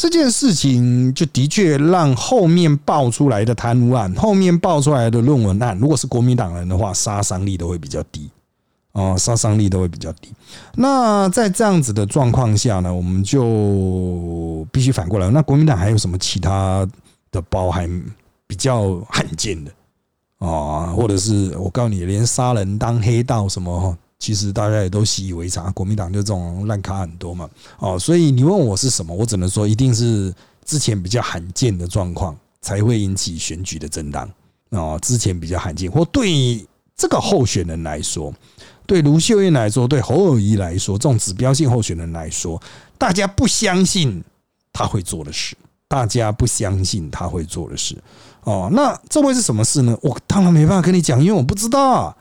[0.00, 8.30] 这件事情就的确让后面爆出来的贪污案，后面爆出来的论文案，如果是国民党人的话，杀伤力都会比较低
[8.92, 10.30] 哦，杀伤力都会比较低。
[10.74, 16.88] 那在这样子的状况下呢，我们就必须反过来，那国民党还有什么其他
[17.30, 17.86] 的包还
[18.46, 19.70] 比较罕见的
[20.38, 20.86] 啊？
[20.96, 23.94] 或者是我告诉你，连杀人当黑道什么？
[24.20, 34.30] 其实大家也都习以为常，国民党就这种烂咖很多嘛，哦，所以你问我是什么，我只能说一定是之前比较罕见的状况才会引起选举的震荡
[34.68, 36.62] 哦，之前比较罕见，或对
[36.94, 38.30] 这个候选人来说，
[38.86, 42.60] 对卢秀燕来说，对侯友谊来说，这种指标性候选人来说，
[42.98, 44.22] 大家不相信
[44.70, 45.56] 他会做的事，
[45.88, 47.96] 大家不相信他会做的事，
[48.44, 49.96] 哦，那这会是什么事呢？
[50.02, 52.14] 我当然没办法跟你讲，因为我不知道。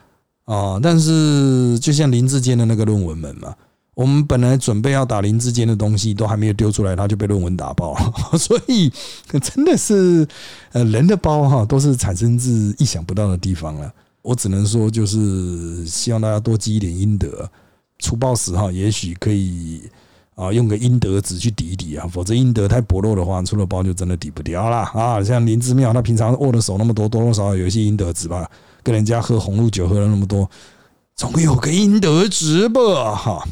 [0.49, 3.53] 啊但是就像林志坚的那个论文门嘛，
[3.93, 8.13] 我们本来准备要打林志坚的东西，都还没有丢出来，他就被论文打爆了。
[8.39, 8.91] 所以
[9.41, 10.27] 真的是，
[10.71, 13.93] 呃，人的包哈，都是产生自意想不到的地方了。
[14.23, 17.47] 我只能说，就是希望大家多积一点阴德，
[17.99, 19.83] 出报时哈，也许可以
[20.39, 25.21] 啊，用个阴德值去抵一抵啊，否则阴德太薄弱的话，出了包就真的抵不掉了啊。
[25.21, 28.49] 像林志妙，他平常握的手那么多，多多少少有一些阴德值吧。
[28.81, 30.49] 跟人家喝红露酒喝了那么多，
[31.13, 33.13] 总有个应得值吧？
[33.13, 33.43] 哈。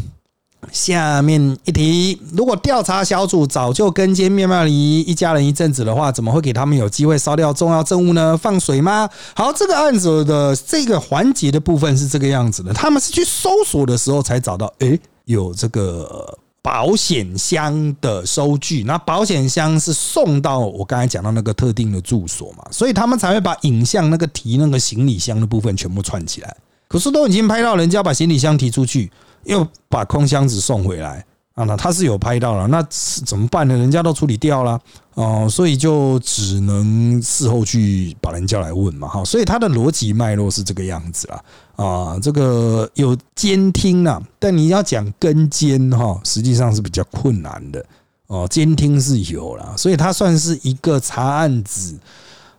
[0.71, 8.37] 下面一题，如果调查小组早就跟监妙妙里一家人一阵子的话，怎么会给他们有机会烧掉重要证物呢？
[8.37, 9.09] 放水吗？
[9.35, 16.39] 好，这个案子的这个环节的部分是这个样子的，他们是去搜索的时候才找到，诶，有这个。
[16.67, 26.57] 保险箱的收据，那保险箱是送到我刚才讲到那个特定的住所嘛，所以他们才会把影像那个提那个行李箱的部分全部串起来。
[26.89, 29.09] 可是都已经拍到人家把行李箱提出去，
[29.45, 31.25] 又把空箱子送回来。
[31.57, 32.83] 啊，那他是有拍到了，那
[33.25, 33.75] 怎么办呢？
[33.75, 34.79] 人家都处理掉了
[35.15, 41.43] 哦，所以就只能事后去把人叫来问嘛，哈，所以他的逻辑脉络是这个样子啦。
[41.75, 47.83] 啊，这个有监听啊，但你要讲跟监哈，实际上是比较困难的
[48.27, 48.47] 哦。
[48.47, 51.97] 监听是有了，所以他算是一个查案子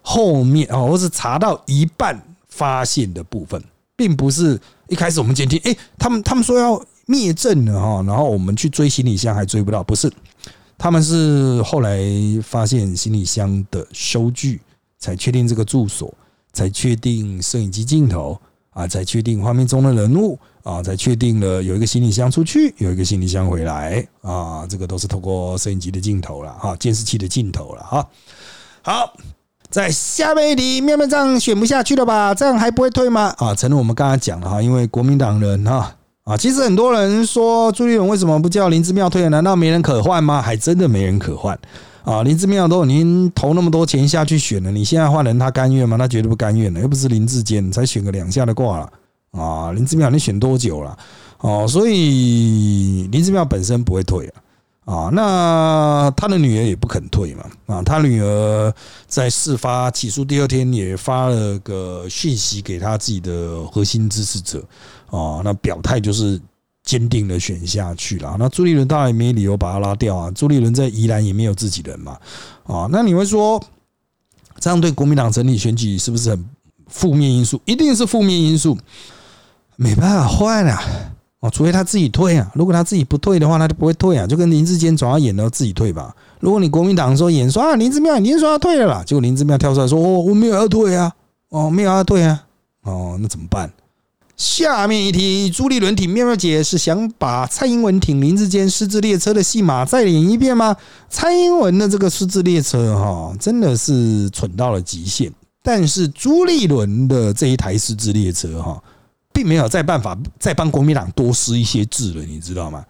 [0.02, 3.62] 后面哦，或是查到一半发现的部分，
[3.94, 6.84] 并不是一开始我们监听，哎，他们他们说要。
[7.10, 10.12] 灭证了哈，然后我们去追行李箱还追不到，不是，
[10.76, 11.98] 他们是后来
[12.42, 14.60] 发现行李箱的收据，
[14.98, 16.12] 才确定这个住所，
[16.52, 18.38] 才确定摄影机镜头
[18.74, 28.06] 啊，才确定画面中的人物啊，才确定了有一个行李箱出去，有一个行李箱回来啊，这个都是透过摄影机的镜头了哈，监视器的镜头了哈。
[28.82, 29.14] 好，
[29.70, 32.34] 在下面一题，面面样选不下去了吧？
[32.34, 33.34] 这样还不会退吗？
[33.38, 35.94] 啊，承认我们刚才讲了哈，因为国民党人哈。
[36.28, 39.26] 啊，其实很多人说朱立伦为什么不叫林志妙退？
[39.30, 40.42] 难道没人可换吗？
[40.42, 41.58] 还真的没人可换
[42.04, 42.22] 啊！
[42.22, 45.96] 林志妙都已经投那么多钱下去选了，你现在换人，他甘愿吗？
[45.96, 48.92] 他绝对不甘愿的，又不是林志坚，才选个两下的挂了
[49.30, 49.72] 啊！
[49.72, 50.94] 林志妙你选多久了？
[51.38, 54.42] 哦，所以林志妙本身不会退啊。
[54.84, 57.44] 啊，那他的女儿也不肯退嘛。
[57.66, 58.72] 啊，他女儿
[59.06, 64.62] 在事发起诉第二天也发了个讯息给他自己的核心支持者。
[65.10, 66.40] 哦，那表态就是
[66.84, 68.36] 坚定的选下去了。
[68.38, 70.30] 那朱立伦当然也没理由把他拉掉啊。
[70.30, 72.16] 朱立伦在宜兰也没有自己人嘛。
[72.64, 73.62] 啊，那你会说
[74.58, 76.44] 这样对国民党整体选举是不是很
[76.86, 77.60] 负面因素？
[77.64, 78.76] 一定是负面因素，
[79.76, 80.82] 没办法换啊。
[81.40, 82.50] 哦，除非他自己退啊。
[82.54, 84.26] 如果他自己不退的话，他就不会退啊。
[84.26, 86.14] 就跟林志坚总要演到自己退吧。
[86.40, 91.12] 如果你国民党说演说啊，林志妙已经说要退了啦，结果林志妙跳出来说哦，我没有要退啊，
[91.50, 92.44] 哦，没有要退啊，
[92.82, 93.72] 哦，那怎么办？
[94.38, 100.76] 下面一题，朱立伦挺妙妙姐是想把蔡英文挺林志坚失智列车的戏码再演一遍吗？
[101.10, 105.32] 蔡英文的这个失智列车哈，真的是蠢到了极限。
[105.60, 108.80] 但是朱立伦的这一台失智列车哈，
[109.32, 112.84] 并没有再办法再帮国民党多失一些智了，你知道吗？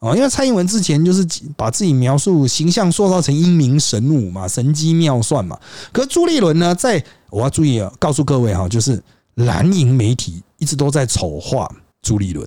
[0.00, 1.24] 哦，因为蔡英文之前就是
[1.56, 5.56] 把自己描述形象塑造成英明神武嘛，神机妙算嘛。
[5.92, 9.00] 可朱立伦呢，在我要注意啊，告诉各位哈，就是
[9.34, 10.42] 蓝营媒体。
[10.60, 11.66] 一直都在丑化
[12.02, 12.46] 朱立伦，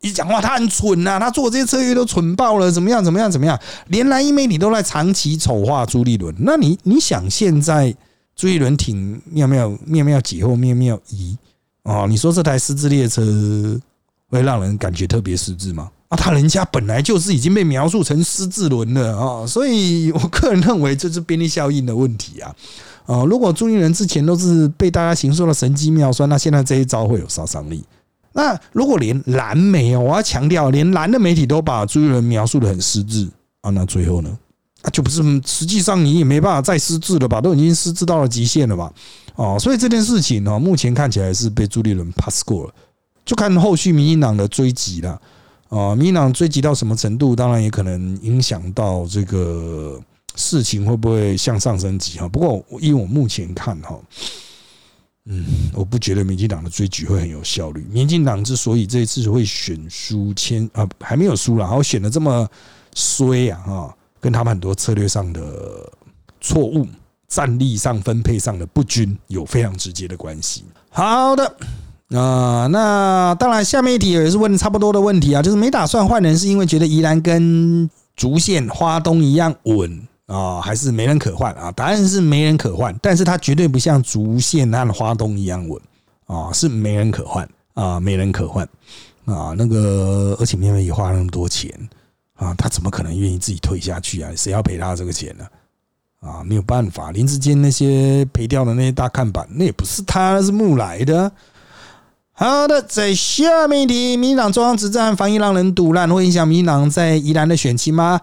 [0.00, 3.58] 一讲话他很蠢呐，他做这些策略都蠢爆了，怎么样怎么样怎么样？
[3.88, 6.32] 连蓝营媒体都在长期丑化朱立伦。
[6.38, 7.92] 那你你想现在
[8.36, 11.36] 朱立伦挺妙妙妙妙几后妙妙一
[11.82, 12.06] 哦？
[12.08, 13.80] 你说这台失智列车
[14.28, 15.90] 会让人感觉特别失智吗？
[16.10, 22.54] 啊，他人家本来就是已经被描述成失智轮了啊，所以我个人认为这是便利效应的问题啊。
[23.08, 27.82] 啊，如果朱立伦之前都是被大家形容的神机妙算，那现在这一招会有杀伤力。
[28.34, 33.26] 那如果连蓝媒，我要强调，连蓝的媒体都把朱立伦描述的很失智
[33.62, 34.28] 啊，那最后呢？
[34.82, 37.40] 啊，就不是，实际上你也没办法再失智了吧？
[37.40, 38.92] 都已经失智到了极限了吧？
[39.36, 42.74] 哦，所以这件事情呢，目前看起来是被朱立伦 pass 过了，
[43.24, 45.18] 就看后续民进党的追击了。
[45.70, 49.98] 啊，民进党追击到什么程度，当然也可能影响到这个。
[50.38, 52.28] 事情会不会向上升级哈？
[52.28, 53.98] 不过，因为我目前看哈，
[55.26, 57.84] 嗯，我不觉得民进党的追举会很有效率。
[57.90, 62.48] 民进党之所以这一次会选输千啊，还没有输了，然后选的这么
[62.94, 65.92] 衰啊，哈，跟他们很多策略上的
[66.40, 66.86] 错误、
[67.26, 70.62] 战力上分配上的不均有非常直接的关系。
[70.88, 71.44] 好的，
[72.16, 80.07] 啊，那当然，下面一题也是问差不多的问题啊，就是没打算换人，是因为觉得宜兰跟竹县花东一样稳。
[80.28, 81.72] 啊，还是没人可换啊！
[81.72, 85.80] 答案是没人可换，但是它绝对不像竹线和花东一样稳
[86.26, 88.68] 啊，是没人可换啊，没人可换
[89.24, 89.54] 啊。
[89.56, 91.72] 那个，而且明明也花那么多钱
[92.34, 94.30] 啊，他怎么可能愿意自己退下去啊？
[94.36, 95.46] 谁要赔他这个钱呢？
[96.20, 101.32] 啊，没有办法，林志坚那些赔掉的那些大看板，那也不是他，是木来的。
[102.32, 108.20] 好的，在下面一题，民党中央执政防疫让人堵烂，会影响民党在宜兰的选情吗？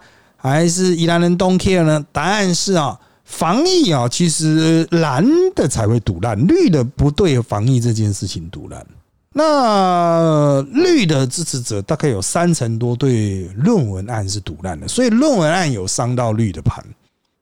[0.50, 2.04] 还是宜兰人 don't care 呢？
[2.12, 8.86] 答案是啊，防疫啊，其实蓝的才会堵烂，绿的不对防疫这件事情堵烂。
[9.32, 16.82] 那绿的支持者大概有三成多对论文案是堵烂的，所以论文案有伤到绿的盘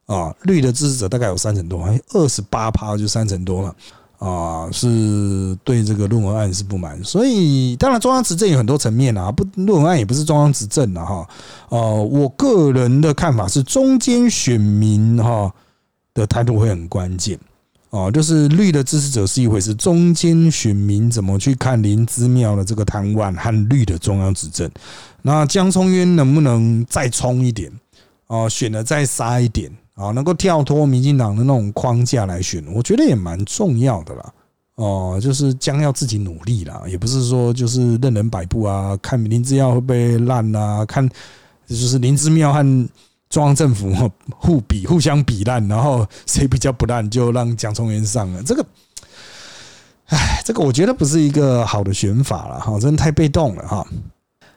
[0.06, 0.34] 啊。
[0.42, 3.76] 绿的支持者大概有三成多，二十八趴就三成多了。
[4.18, 11.28] 啊，是对这个论文案是不满，所以当然中央执政有很多层面啊，不论文案也不是中央执政了哈。
[11.68, 15.52] 呃，我个人的看法是，中间选民哈
[16.14, 17.38] 的态度会很关键
[17.90, 24.70] 哦，就是绿的支持者是一回事，中间选民怎么去看林之妙的这个贪案和绿的中央执政？
[25.22, 27.70] 那江聪渊能不能再冲一点？
[28.28, 29.70] 哦，选的再杀一点？
[29.94, 34.32] 啊，能够跳脱民进党的那种框架来选，我觉得也蛮重要的啦。
[34.74, 41.08] 哦，就是将要自己努力啦，也不是说就是任人摆布啊，看林之耀会不会烂啊，看
[41.66, 42.88] 就是林之妙和
[43.30, 43.92] 中央政府
[44.36, 48.42] 互比、互相比烂，然后谁比较不烂，就让蒋崇元上了。
[48.42, 48.66] 这个，
[50.06, 53.86] 哎，这个我觉得不是一个好的选法了，哈，真的太被动了，哈。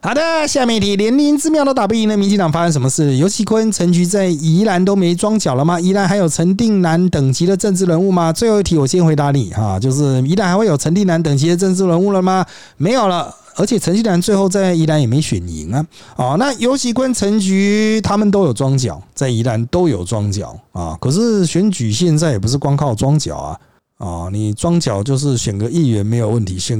[0.08, 3.18] 好的，下面一题，连林之妙都打不赢的民进党发生什么事？
[3.18, 5.78] 尤其坤、陈菊在宜兰都没装脚了吗？
[5.78, 8.32] 宜兰还有陈定南等级的政治人物吗？
[8.32, 12.42] 最后一题，我先回答你哈，就是宜兰还会有陈定南等级的政治人物了吗？
[12.78, 15.86] 没有了，而且陈定南最后在宜兰也没选赢啊。
[16.16, 20.96] 哦，那尤其坤、陈菊他们都有装脚，在宜兰都有装脚啊。
[20.98, 23.60] 可是选举现在也不是光靠装脚啊。
[23.98, 26.78] 啊，你庄脚就是选个议员没有问题，选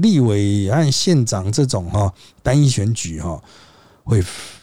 [0.00, 3.40] 立委按县长这种哈单一选举哈，
[4.04, 4.22] 会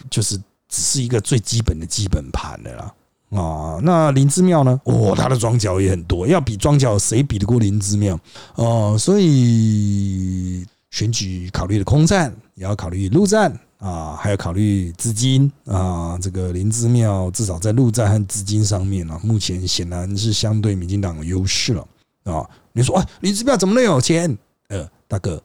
[0.10, 0.38] 就是
[0.70, 2.94] 只是一个最基本的基本盘的啦。
[3.32, 4.80] 啊，那林之妙呢？
[4.86, 8.20] 哦，他的庄脚也很多，要比庄脚谁比得过林之妙？
[8.56, 13.60] 哦，所以选举考虑的空战，也要考虑陆战。
[13.80, 21.88] 啊，还要考虑资金啊，这个林之妙至少在陆战和资金上面啊，目前显然是相对民进党有优势了
[22.26, 22.46] 啊。
[22.74, 24.38] 你说，啊，林之妙怎么能有钱？
[24.68, 25.42] 呃，大哥，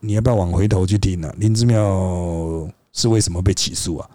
[0.00, 1.32] 你要不要往回头去听呢？
[1.38, 4.10] 林之妙是为什么被起诉啊？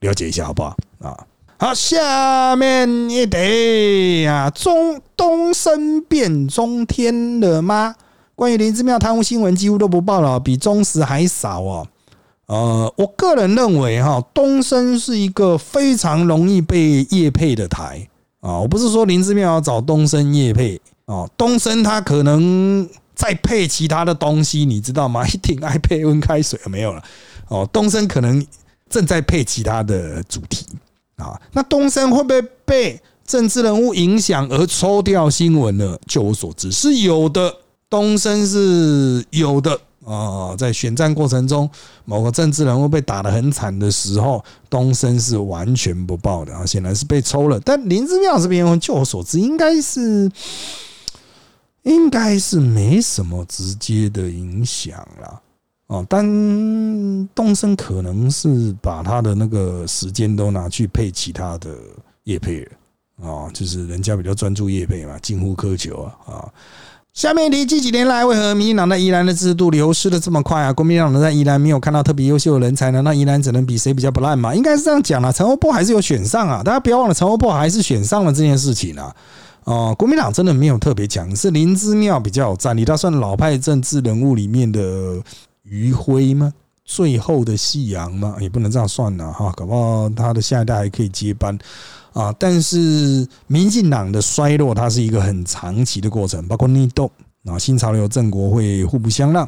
[0.00, 0.76] 了解一下好不好？
[1.00, 1.26] 啊，
[1.58, 7.94] 好，下面一得啊，中东升变中天了吗？
[8.36, 11.88] 关于林之妙贪污新闻几乎都不报了，比中时还少哦。
[12.46, 18.08] 呃，我个人认为哈，东升是一个非常容易被叶配的台
[18.40, 18.60] 啊。
[18.60, 25.26] 我不是说林志妙要找东升叶配啊，东升他可能在配其他的东西，你知道吗？
[25.26, 27.02] 一定爱配温开水没有了
[27.48, 27.68] 哦。
[27.72, 28.46] 东升可能
[28.88, 30.64] 正在配其他的主题
[31.16, 31.40] 啊。
[31.52, 35.98] 那东升会不会被政治人物影响而抽掉新闻呢？
[36.06, 37.52] 就我所知是有的，
[37.90, 39.80] 东升是有的。
[40.06, 41.68] 哦，在选战过程中，
[42.04, 47.58] 某个政治人物被打得很惨的时候，东升是完全不报的啊，显然是被抽了。
[47.58, 50.30] 但林之妙这边，就我所知，应该是
[51.82, 55.42] 应该是没什么直接的影响了
[55.88, 56.06] 哦。
[56.08, 56.24] 但
[57.34, 61.76] 东升可能是把他的那个时间都拿去配其他的
[62.22, 66.52] 叶配了啊，就是人家比较专注叶配嘛，近乎苛求啊啊。
[67.16, 70.70] 下面一题，近几年来，为何民进党在宜兰的制度流失的这么快啊？
[70.70, 73.00] 国民党在宜兰没有看到特别优秀的人才呢？
[73.00, 74.54] 那宜兰只能比谁比较不烂吗？
[74.54, 75.32] 应该是这样讲啊。
[75.32, 79.16] 陈欧波还是有选上啊，大家不要忘了，陈欧波还是选上了这件事情啊。
[79.64, 85.18] 哦，国民党真的没有特别强，是林之妙比较有战力，他算老派政治人物里面的
[85.62, 86.52] 余晖吗？
[86.86, 88.36] 最后的夕阳嘛？
[88.40, 91.58] 也不能这样算了，哈，搞不好他的下一代还可以接班。
[92.12, 92.34] 啊！
[92.38, 97.10] 但是民进党的衰落，它是一个很长期的过程，包括内斗
[97.44, 99.46] 啊，新潮流政国会互不相让，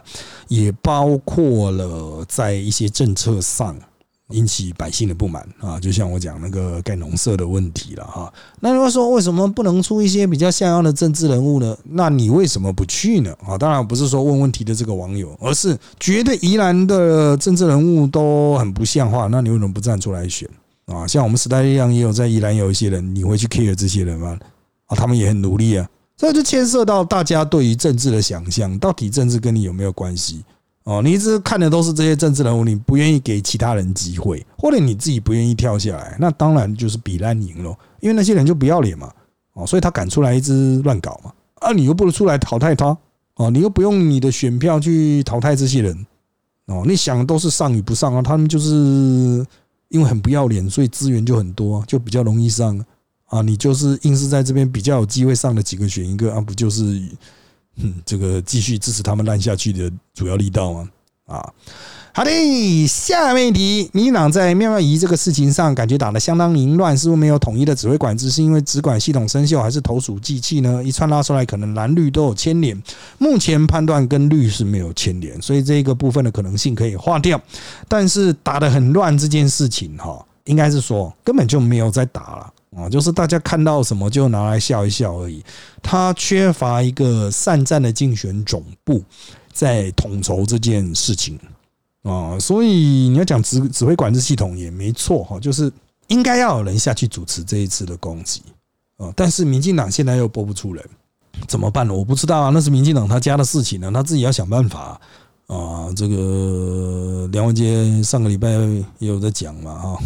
[0.49, 3.74] 也包括了在一些政策上
[4.31, 5.79] 引起百姓的不满啊。
[5.81, 8.33] 就像我讲那个盖农舍的问题了哈。
[8.61, 11.76] 那如果说为什么不能出一些比较像样的政治人物呢？
[11.85, 13.35] 那你为什么不去呢？
[13.47, 20.49] 啊，当然不是说问问题的这个网友，而是觉得宜兰的政治人物都很不像话，那你为什么不站出来选？
[20.87, 24.39] 啊，像我们时代力量也有在宜兰有一些人，你会去 care 这些人吗？
[24.87, 30.43] 啊，他们也很努力啊，这就牵涉到大家对于政治的想象，到底政治跟你有没有关系？
[30.89, 39.12] 哦，你一直看的都是这些政治人物，你不愿意给其他人机会，或者你自己不愿意跳下来，那当然就是比烂赢了，因为那些人就不要脸嘛，
[39.53, 42.97] 哦，所以他敢出来一直乱搞嘛，啊，你又不能出来淘汰他，
[43.34, 46.07] 哦，你又不用你的选票去淘汰这些人，
[46.66, 49.47] 哦，你想都是上与不上啊，他们就是。
[49.91, 52.78] 因为很不要脸，所以资源就很多，就比较容易上
[53.24, 53.41] 啊。
[53.41, 57.01] 你就是硬是在这边比较有机会上的几个选一个啊，不就是，
[57.79, 60.89] 嗯 这个继续支持他们烂下去的主要力道吗？
[61.26, 61.53] 啊。
[62.14, 70.83] 好的，下面一题，民进党在妙妙仪这个事情上，感觉打得相当凌乱，似乎没有统一的指挥管制，是因为直管系统生锈，还是投鼠忌器呢？
[70.83, 72.83] 一串拉出来，可能蓝绿都有牵连。
[73.18, 77.41] 目前判断跟绿是没有牵连，所以这个部分的可能性可以划掉。
[77.87, 85.43] 但是打得很乱这件事情，哈，应该是说根本就没有在打了啊，就是大家看到什么就拿来笑一笑而已。
[85.83, 89.03] 他缺乏一个善战的竞选总部
[89.53, 91.39] 在统筹这件事情。
[92.05, 92.68] 啊，所以
[93.09, 95.70] 你要讲指指挥管制系统也没错哈，就是
[96.07, 98.41] 应该要有人下去主持这一次的攻击
[98.97, 99.12] 啊。
[99.14, 100.83] 但是民进党现在又拨不出人，
[101.47, 101.93] 怎么办呢？
[101.93, 104.99] 我不知道啊，那是民进党他家的事情呢，他自己要想办法
[105.49, 105.93] 啊。
[105.95, 108.49] 这个梁文杰上个礼拜
[108.99, 109.99] 也有在讲嘛哈，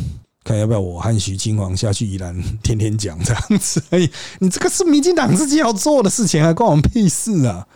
[0.44, 3.82] 看要不要我和徐金煌下去宜兰 天天讲这样子。
[3.90, 4.08] 哎，
[4.40, 7.66] 你这个是民进党自己要做的事情，还关我们屁事啊？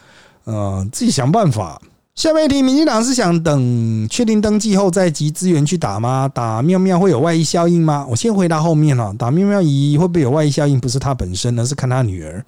[0.44, 1.80] 啊，自己想办法。
[2.14, 6.26] 下面一题，民进党是想等确定登记后再集资源去打吗？
[6.32, 8.06] 打妙妙会有外溢效应吗？
[8.08, 9.14] 我先回答后面了。
[9.18, 10.80] 打妙妙仪会不会有外溢效应？
[10.80, 12.42] 不是他本身，而是看他女儿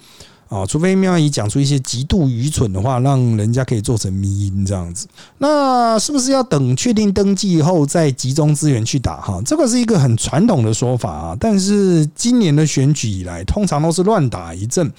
[0.49, 0.67] 啊。
[0.67, 5.07] 除非妙妙仪讲出一些极度愚蠢的话，让人家可以做成迷因这样子。
[5.39, 9.21] 那是不是要等确定登记后再集中资源去打？
[9.21, 11.37] 哈，这个是一个很传统的说法啊。
[11.39, 14.93] 但是今年的选举以来，通常都是乱打一阵。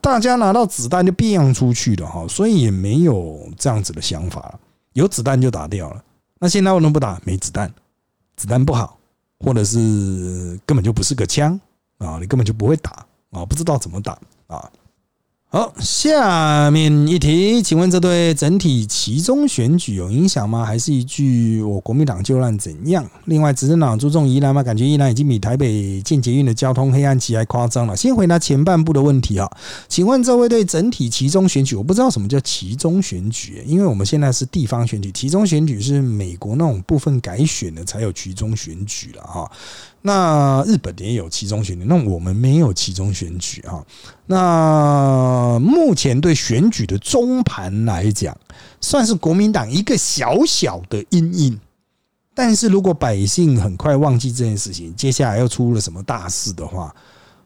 [0.00, 4.58] 大家拿到子弹就变样出去了哈，所以也没有这样子的想法
[4.92, 6.04] 有子弹就打掉了。
[6.38, 7.18] 那现在为什么不打？
[7.24, 7.72] 没子弹，
[8.36, 8.98] 子弹不好，
[9.40, 11.58] 或者是根本就不是个枪
[11.96, 14.70] 啊，你根本就不会打啊，不知道怎么打啊。
[15.54, 20.64] 好，下面一题，请问这对整体其中选举有影响吗？
[20.64, 23.08] 还是一句我国民党就烂怎样？
[23.26, 24.64] 另外，执政党注重宜兰吗？
[24.64, 27.96] 感觉宜兰已经比台北建捷运的交通黑暗期还夸张了。
[27.96, 29.48] 先回答前半部的问题啊，
[29.86, 39.48] 请问这位对整体其中选举，我不知道什么叫其中选举，因为我们现在是地方选举，其中选举是美国那种部分改选的才有其中选举了哈。
[40.06, 43.82] 那日本也有其中选举，那我们没有其中选举啊。
[44.26, 48.36] 那目前对选举的中盘来讲，
[48.82, 51.58] 算是国民党一个小小的阴影。
[52.34, 56.94] 但是如果百姓很快忘记这件事情，接下来又出了什么大事的话，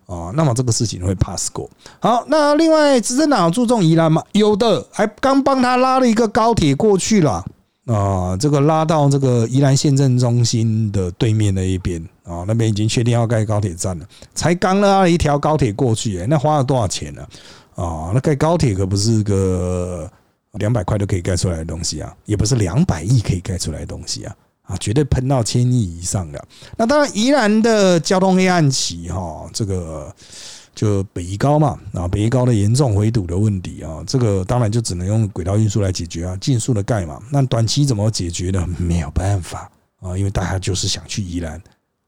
[0.06, 1.70] 啊，那么这个事情会 pass 过。
[2.00, 4.20] 好，那另外执政党注重宜兰吗？
[4.32, 7.44] 有的，还刚帮他拉了一个高铁过去了。
[7.88, 14.06] 啊，这个拉到这个宜兰县政中心的对面那一边啊，那边已经确定要盖高铁站了。
[14.34, 17.26] 才刚拉了一条高铁过去，哎，那花了多少钱呢？
[17.76, 20.10] 啊，那盖高铁可不是个
[20.52, 26.44] 两百块都可以盖出来的东西啊，也不是两百亿可以盖出来的东西啊，啊，绝对喷到千亿以上的。
[26.76, 30.14] 那当然，宜兰的交通黑暗期哈，这个。
[30.78, 37.20] 就北移高嘛，啊，北移高的严重回堵的问题啊，这个当然就只能用轨道运输来解决啊，尽速的盖嘛。
[37.32, 38.64] 那短期怎么解决呢？
[38.78, 39.68] 没有办法
[39.98, 41.60] 啊，因为大家就是想去宜兰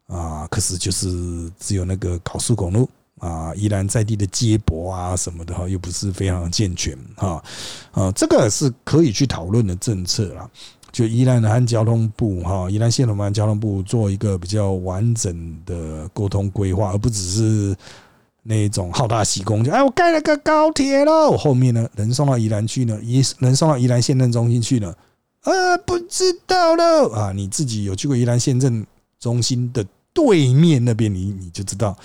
[0.07, 7.43] 啊，可是就是只有那个高速公路啊，宜兰在地的接驳啊什么的哈，又不是非常健全哈
[7.91, 10.49] 啊，这个是可以去讨论的政策啦。
[10.93, 17.77] 就宜兰的和交通部哈，宜兰县的和交通部做一个比较完整的沟通规划，而不只是。
[18.43, 24.97] 那一种好大喜功，就哎，我盖了个高铁了，我后面呢人送到宜兰去呢，宜人送到宜兰县政中心去了，
[25.43, 28.85] 啊，不知道了啊，你自己有去过宜兰县政
[29.19, 31.97] 中心的对面那边，你你就知道，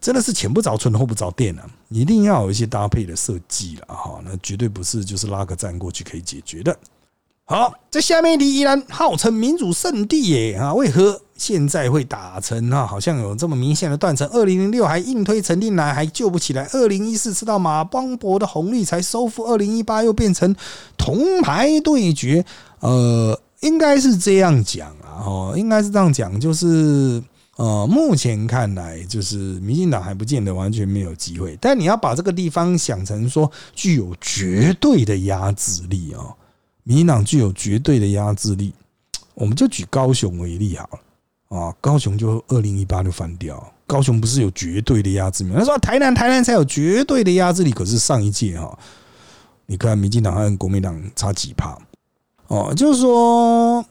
[0.00, 6.76] 真的是前不着村后不着店啊，一定要有一些搭配的设计了哈，那绝对不是就是拉个站过去可以解决的。
[7.44, 12.86] 好，在下面一题依然号称民主圣地耶啊，为何现在会打成啊？
[12.86, 14.26] 好像有这么明显的断层。
[14.28, 16.66] 二零零六还硬推陈定南，还救不起来。
[16.72, 19.42] 二零一四吃到马邦博的红利才收复。
[19.44, 20.54] 二零一八又变成
[20.96, 22.44] 铜牌对决。
[22.78, 27.20] 呃，应该是这样讲啊，哦，应该是这样讲，就是
[27.56, 31.58] 呃，目前看来，就是民进党还不见得完全没有机会。
[31.60, 36.22] 但你要把这个地方想成说具有绝对的压制力啊。
[36.84, 38.72] 民进党具有绝对的压制力，
[39.34, 45.52] 我们就举高雄为例好了啊，高雄就二零一八就翻掉，高雄不是有绝对的压制力？
[45.54, 48.78] 他说台南台南才有绝对的压制力，可是上一届哈，
[49.66, 51.78] 你看民进党和国民党差几趴
[52.48, 53.84] 哦，就是说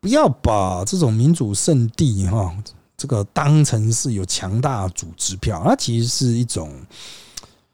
[0.00, 2.54] 不要把这种民主圣地哈，
[2.96, 6.70] 这个当成是有强大组织票，它其实是一种，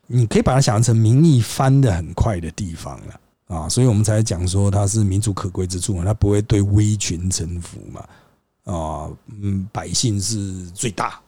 [0.07, 3.21] 你可以把它想象成民意翻的很快的地方了。
[3.51, 11.21] 啊，所以我们才讲说它是民主可贵之处嘛，它不会对威权臣服嘛，啊，嗯，百姓是最大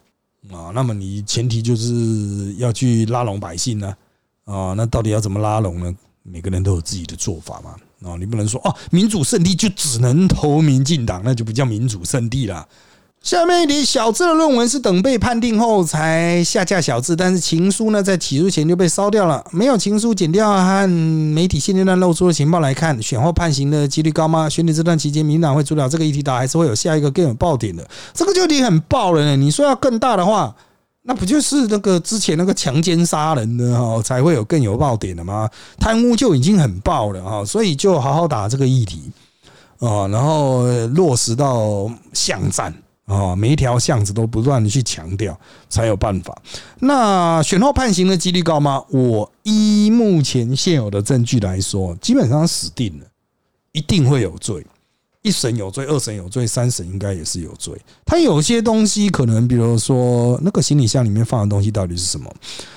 [0.49, 3.93] 啊，那么你前提就是要去拉拢百姓呢，
[4.45, 5.93] 啊，那到底要怎么拉拢呢？
[6.23, 7.75] 每个人都有自己的做法嘛，
[8.09, 12.65] 啊，你不能说哦，民主圣地就只能投民进党，那就不叫民主圣地了。
[13.23, 19.41] 下面一题，小智的论文是等被判定后才下架小智，但是情书呢，在起诉前就被烧掉了。
[19.49, 24.49] 没有情书剪掉和媒体现阶段露出的情报来看，选后判刑的几率高吗？
[24.49, 27.87] 选举这段期间，民党会主导这个议题打，还是会有下一个更有爆点的？
[28.13, 29.37] 这个就题很爆了呢。
[29.37, 30.53] 你说要更大的话，
[31.03, 35.49] 那不就是那个之前那个强奸杀人的哈，才会有更有爆点的吗？
[35.79, 39.09] 贪污就已经很爆了哈，所以就好好打这个议题
[39.79, 42.73] 啊，然后落实到巷战。
[43.05, 45.37] 啊，每一条巷子都不断的去强调，
[45.69, 46.41] 才有办法。
[46.79, 48.83] 那选后判刑的几率高吗？
[48.89, 53.05] 我依目前现有的证据来说，基本上死定了，
[53.73, 54.65] 一定会有罪。
[55.21, 57.73] 一审有罪，二审有罪，三审应该也是有罪。
[58.05, 62.29] 他有些东西可能，比如说那个行李箱里面放的东西到底是什么，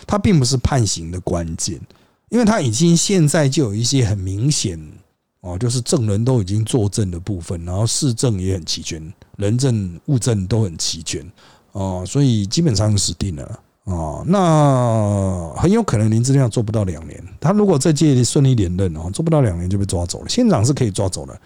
[0.06, 1.80] 它并不是判刑的关键，
[2.28, 4.80] 因为他已经现在就有一些很明显
[5.46, 9.00] 哦，就是证人都已经作证的部分，然后市证也很齐全。
[9.36, 11.24] 人证物证都很齐全
[11.72, 14.24] 哦，所以基本上死定了哦。
[14.26, 20.28] 那很有可能林志亮做不到两年，他如果这届顺利连任哦，做不到两年就被抓走了。
[20.28, 21.38] 县长是可以抓走的，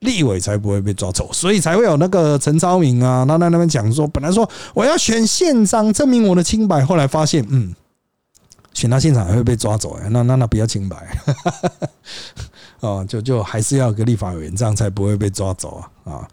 [0.00, 7.72] 立委才不会被抓走，所以才会有那个陈超明啊，他在那边讲说，本来说我要选县长证明我的清白，后来发现嗯，
[8.74, 10.96] 选到县长还会被抓走哎，那那那不要清白
[12.80, 16.28] 哦，就就还是要个立法委员，这样才不会被抓走啊啊。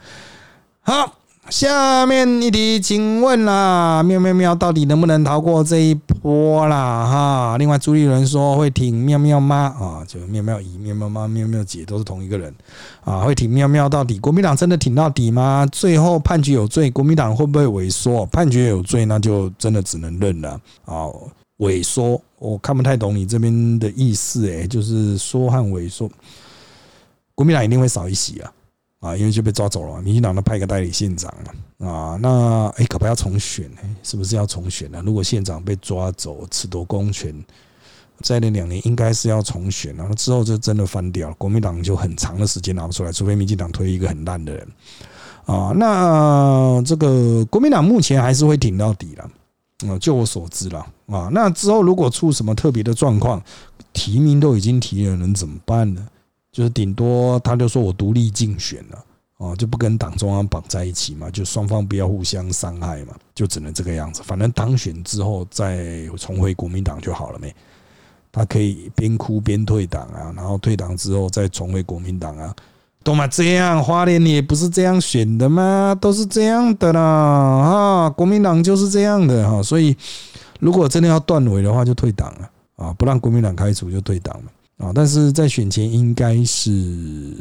[0.81, 1.13] 好，
[1.49, 7.05] 下面一题，请问啦，喵喵喵到底能不能逃过这一波啦？
[7.05, 12.53] 哈，另外朱立伦说会挺喵喵妈啊，就喵喵姨、喵喵妈、喵喵姐都是同一个人
[13.05, 14.19] 啊，会挺喵喵到底？
[14.19, 15.65] 国民党真的挺到底吗？
[15.71, 18.25] 最后判决有罪，国民党会不会萎缩？
[18.25, 21.07] 判决有罪，那就真的只能认了啊。
[21.63, 26.09] 萎缩，我看不太懂你这边的意思，诶，就是缩和萎缩，
[27.33, 28.53] 国民党一定会少一席啊。
[29.03, 32.17] 啊，因为就被抓走了，民进党都派个代理县长了啊。
[32.21, 33.79] 那哎，可不要重选呢？
[34.01, 35.03] 是不是要重选呢？
[35.05, 37.35] 如果县长被抓走，褫夺公权，
[38.21, 40.05] 在那两年应该是要重选了。
[40.07, 44.67] 那之后就真的翻掉，国民党就很长的时间拿不出来，除非民进党推一个很烂的人
[45.47, 45.73] 啊。
[45.75, 49.29] 那这个国民党目前还是会挺到底了
[49.87, 49.97] 啊。
[49.99, 51.29] 就我所知了啊。
[51.31, 53.41] 那之后如果出什么特别的状况，
[53.93, 56.07] 提名都已经提了，能怎么办呢？
[56.51, 59.05] 就是顶多他就说我独立竞选了
[59.37, 64.21] 哦，就不跟党中央绑在一起嘛，就双方不要互相伤害嘛，就只能这个样子。
[64.23, 67.53] 反正当选之后再重回国民党就好了没？
[68.31, 72.55] 他可以边哭边退党啊，然后退党之后再重回国民党啊，
[73.03, 73.27] 懂吗？
[73.27, 75.95] 这样花莲也不是这样选的吗？
[75.99, 79.61] 都是这样的啦啊，国民党就是这样的哈。
[79.61, 79.95] 所以
[80.59, 84.87] 如果真的要断尾的话，就退党了啊，不让国民党开除就退党了。
[84.87, 87.35] 啊，但是在选前应该是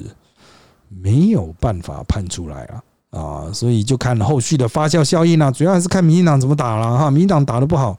[0.88, 2.82] 没有办法判出来啊
[3.18, 7.10] 啊，所以就看后续的发酵效应啊，主要还是看民进党怎么打了哈。
[7.10, 7.96] 民进党打的不好，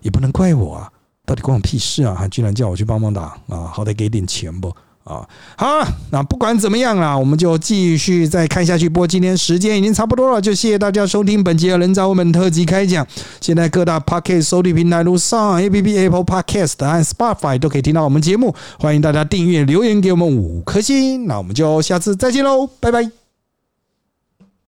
[0.00, 0.90] 也不能怪我啊，
[1.26, 2.14] 到底关我屁事啊？
[2.14, 3.68] 还居然叫我去帮忙打啊？
[3.72, 4.74] 好歹给点钱不
[5.04, 5.26] 啊。
[5.56, 8.88] 好，那不管怎么样啦，我们就继续再看下去。
[8.88, 13.06] 不过今天时间已经差不多了，就谢谢大家收听本期的人造物们特辑开讲。
[13.40, 21.26] 现在各大 Podcast 收听平台如上 APP、Apple Podcast 和 Spotify 都可以听到我们节目，欢迎大家订阅、留言给我们五颗星。
[21.26, 23.19] 那我们就下次再见喽，拜拜。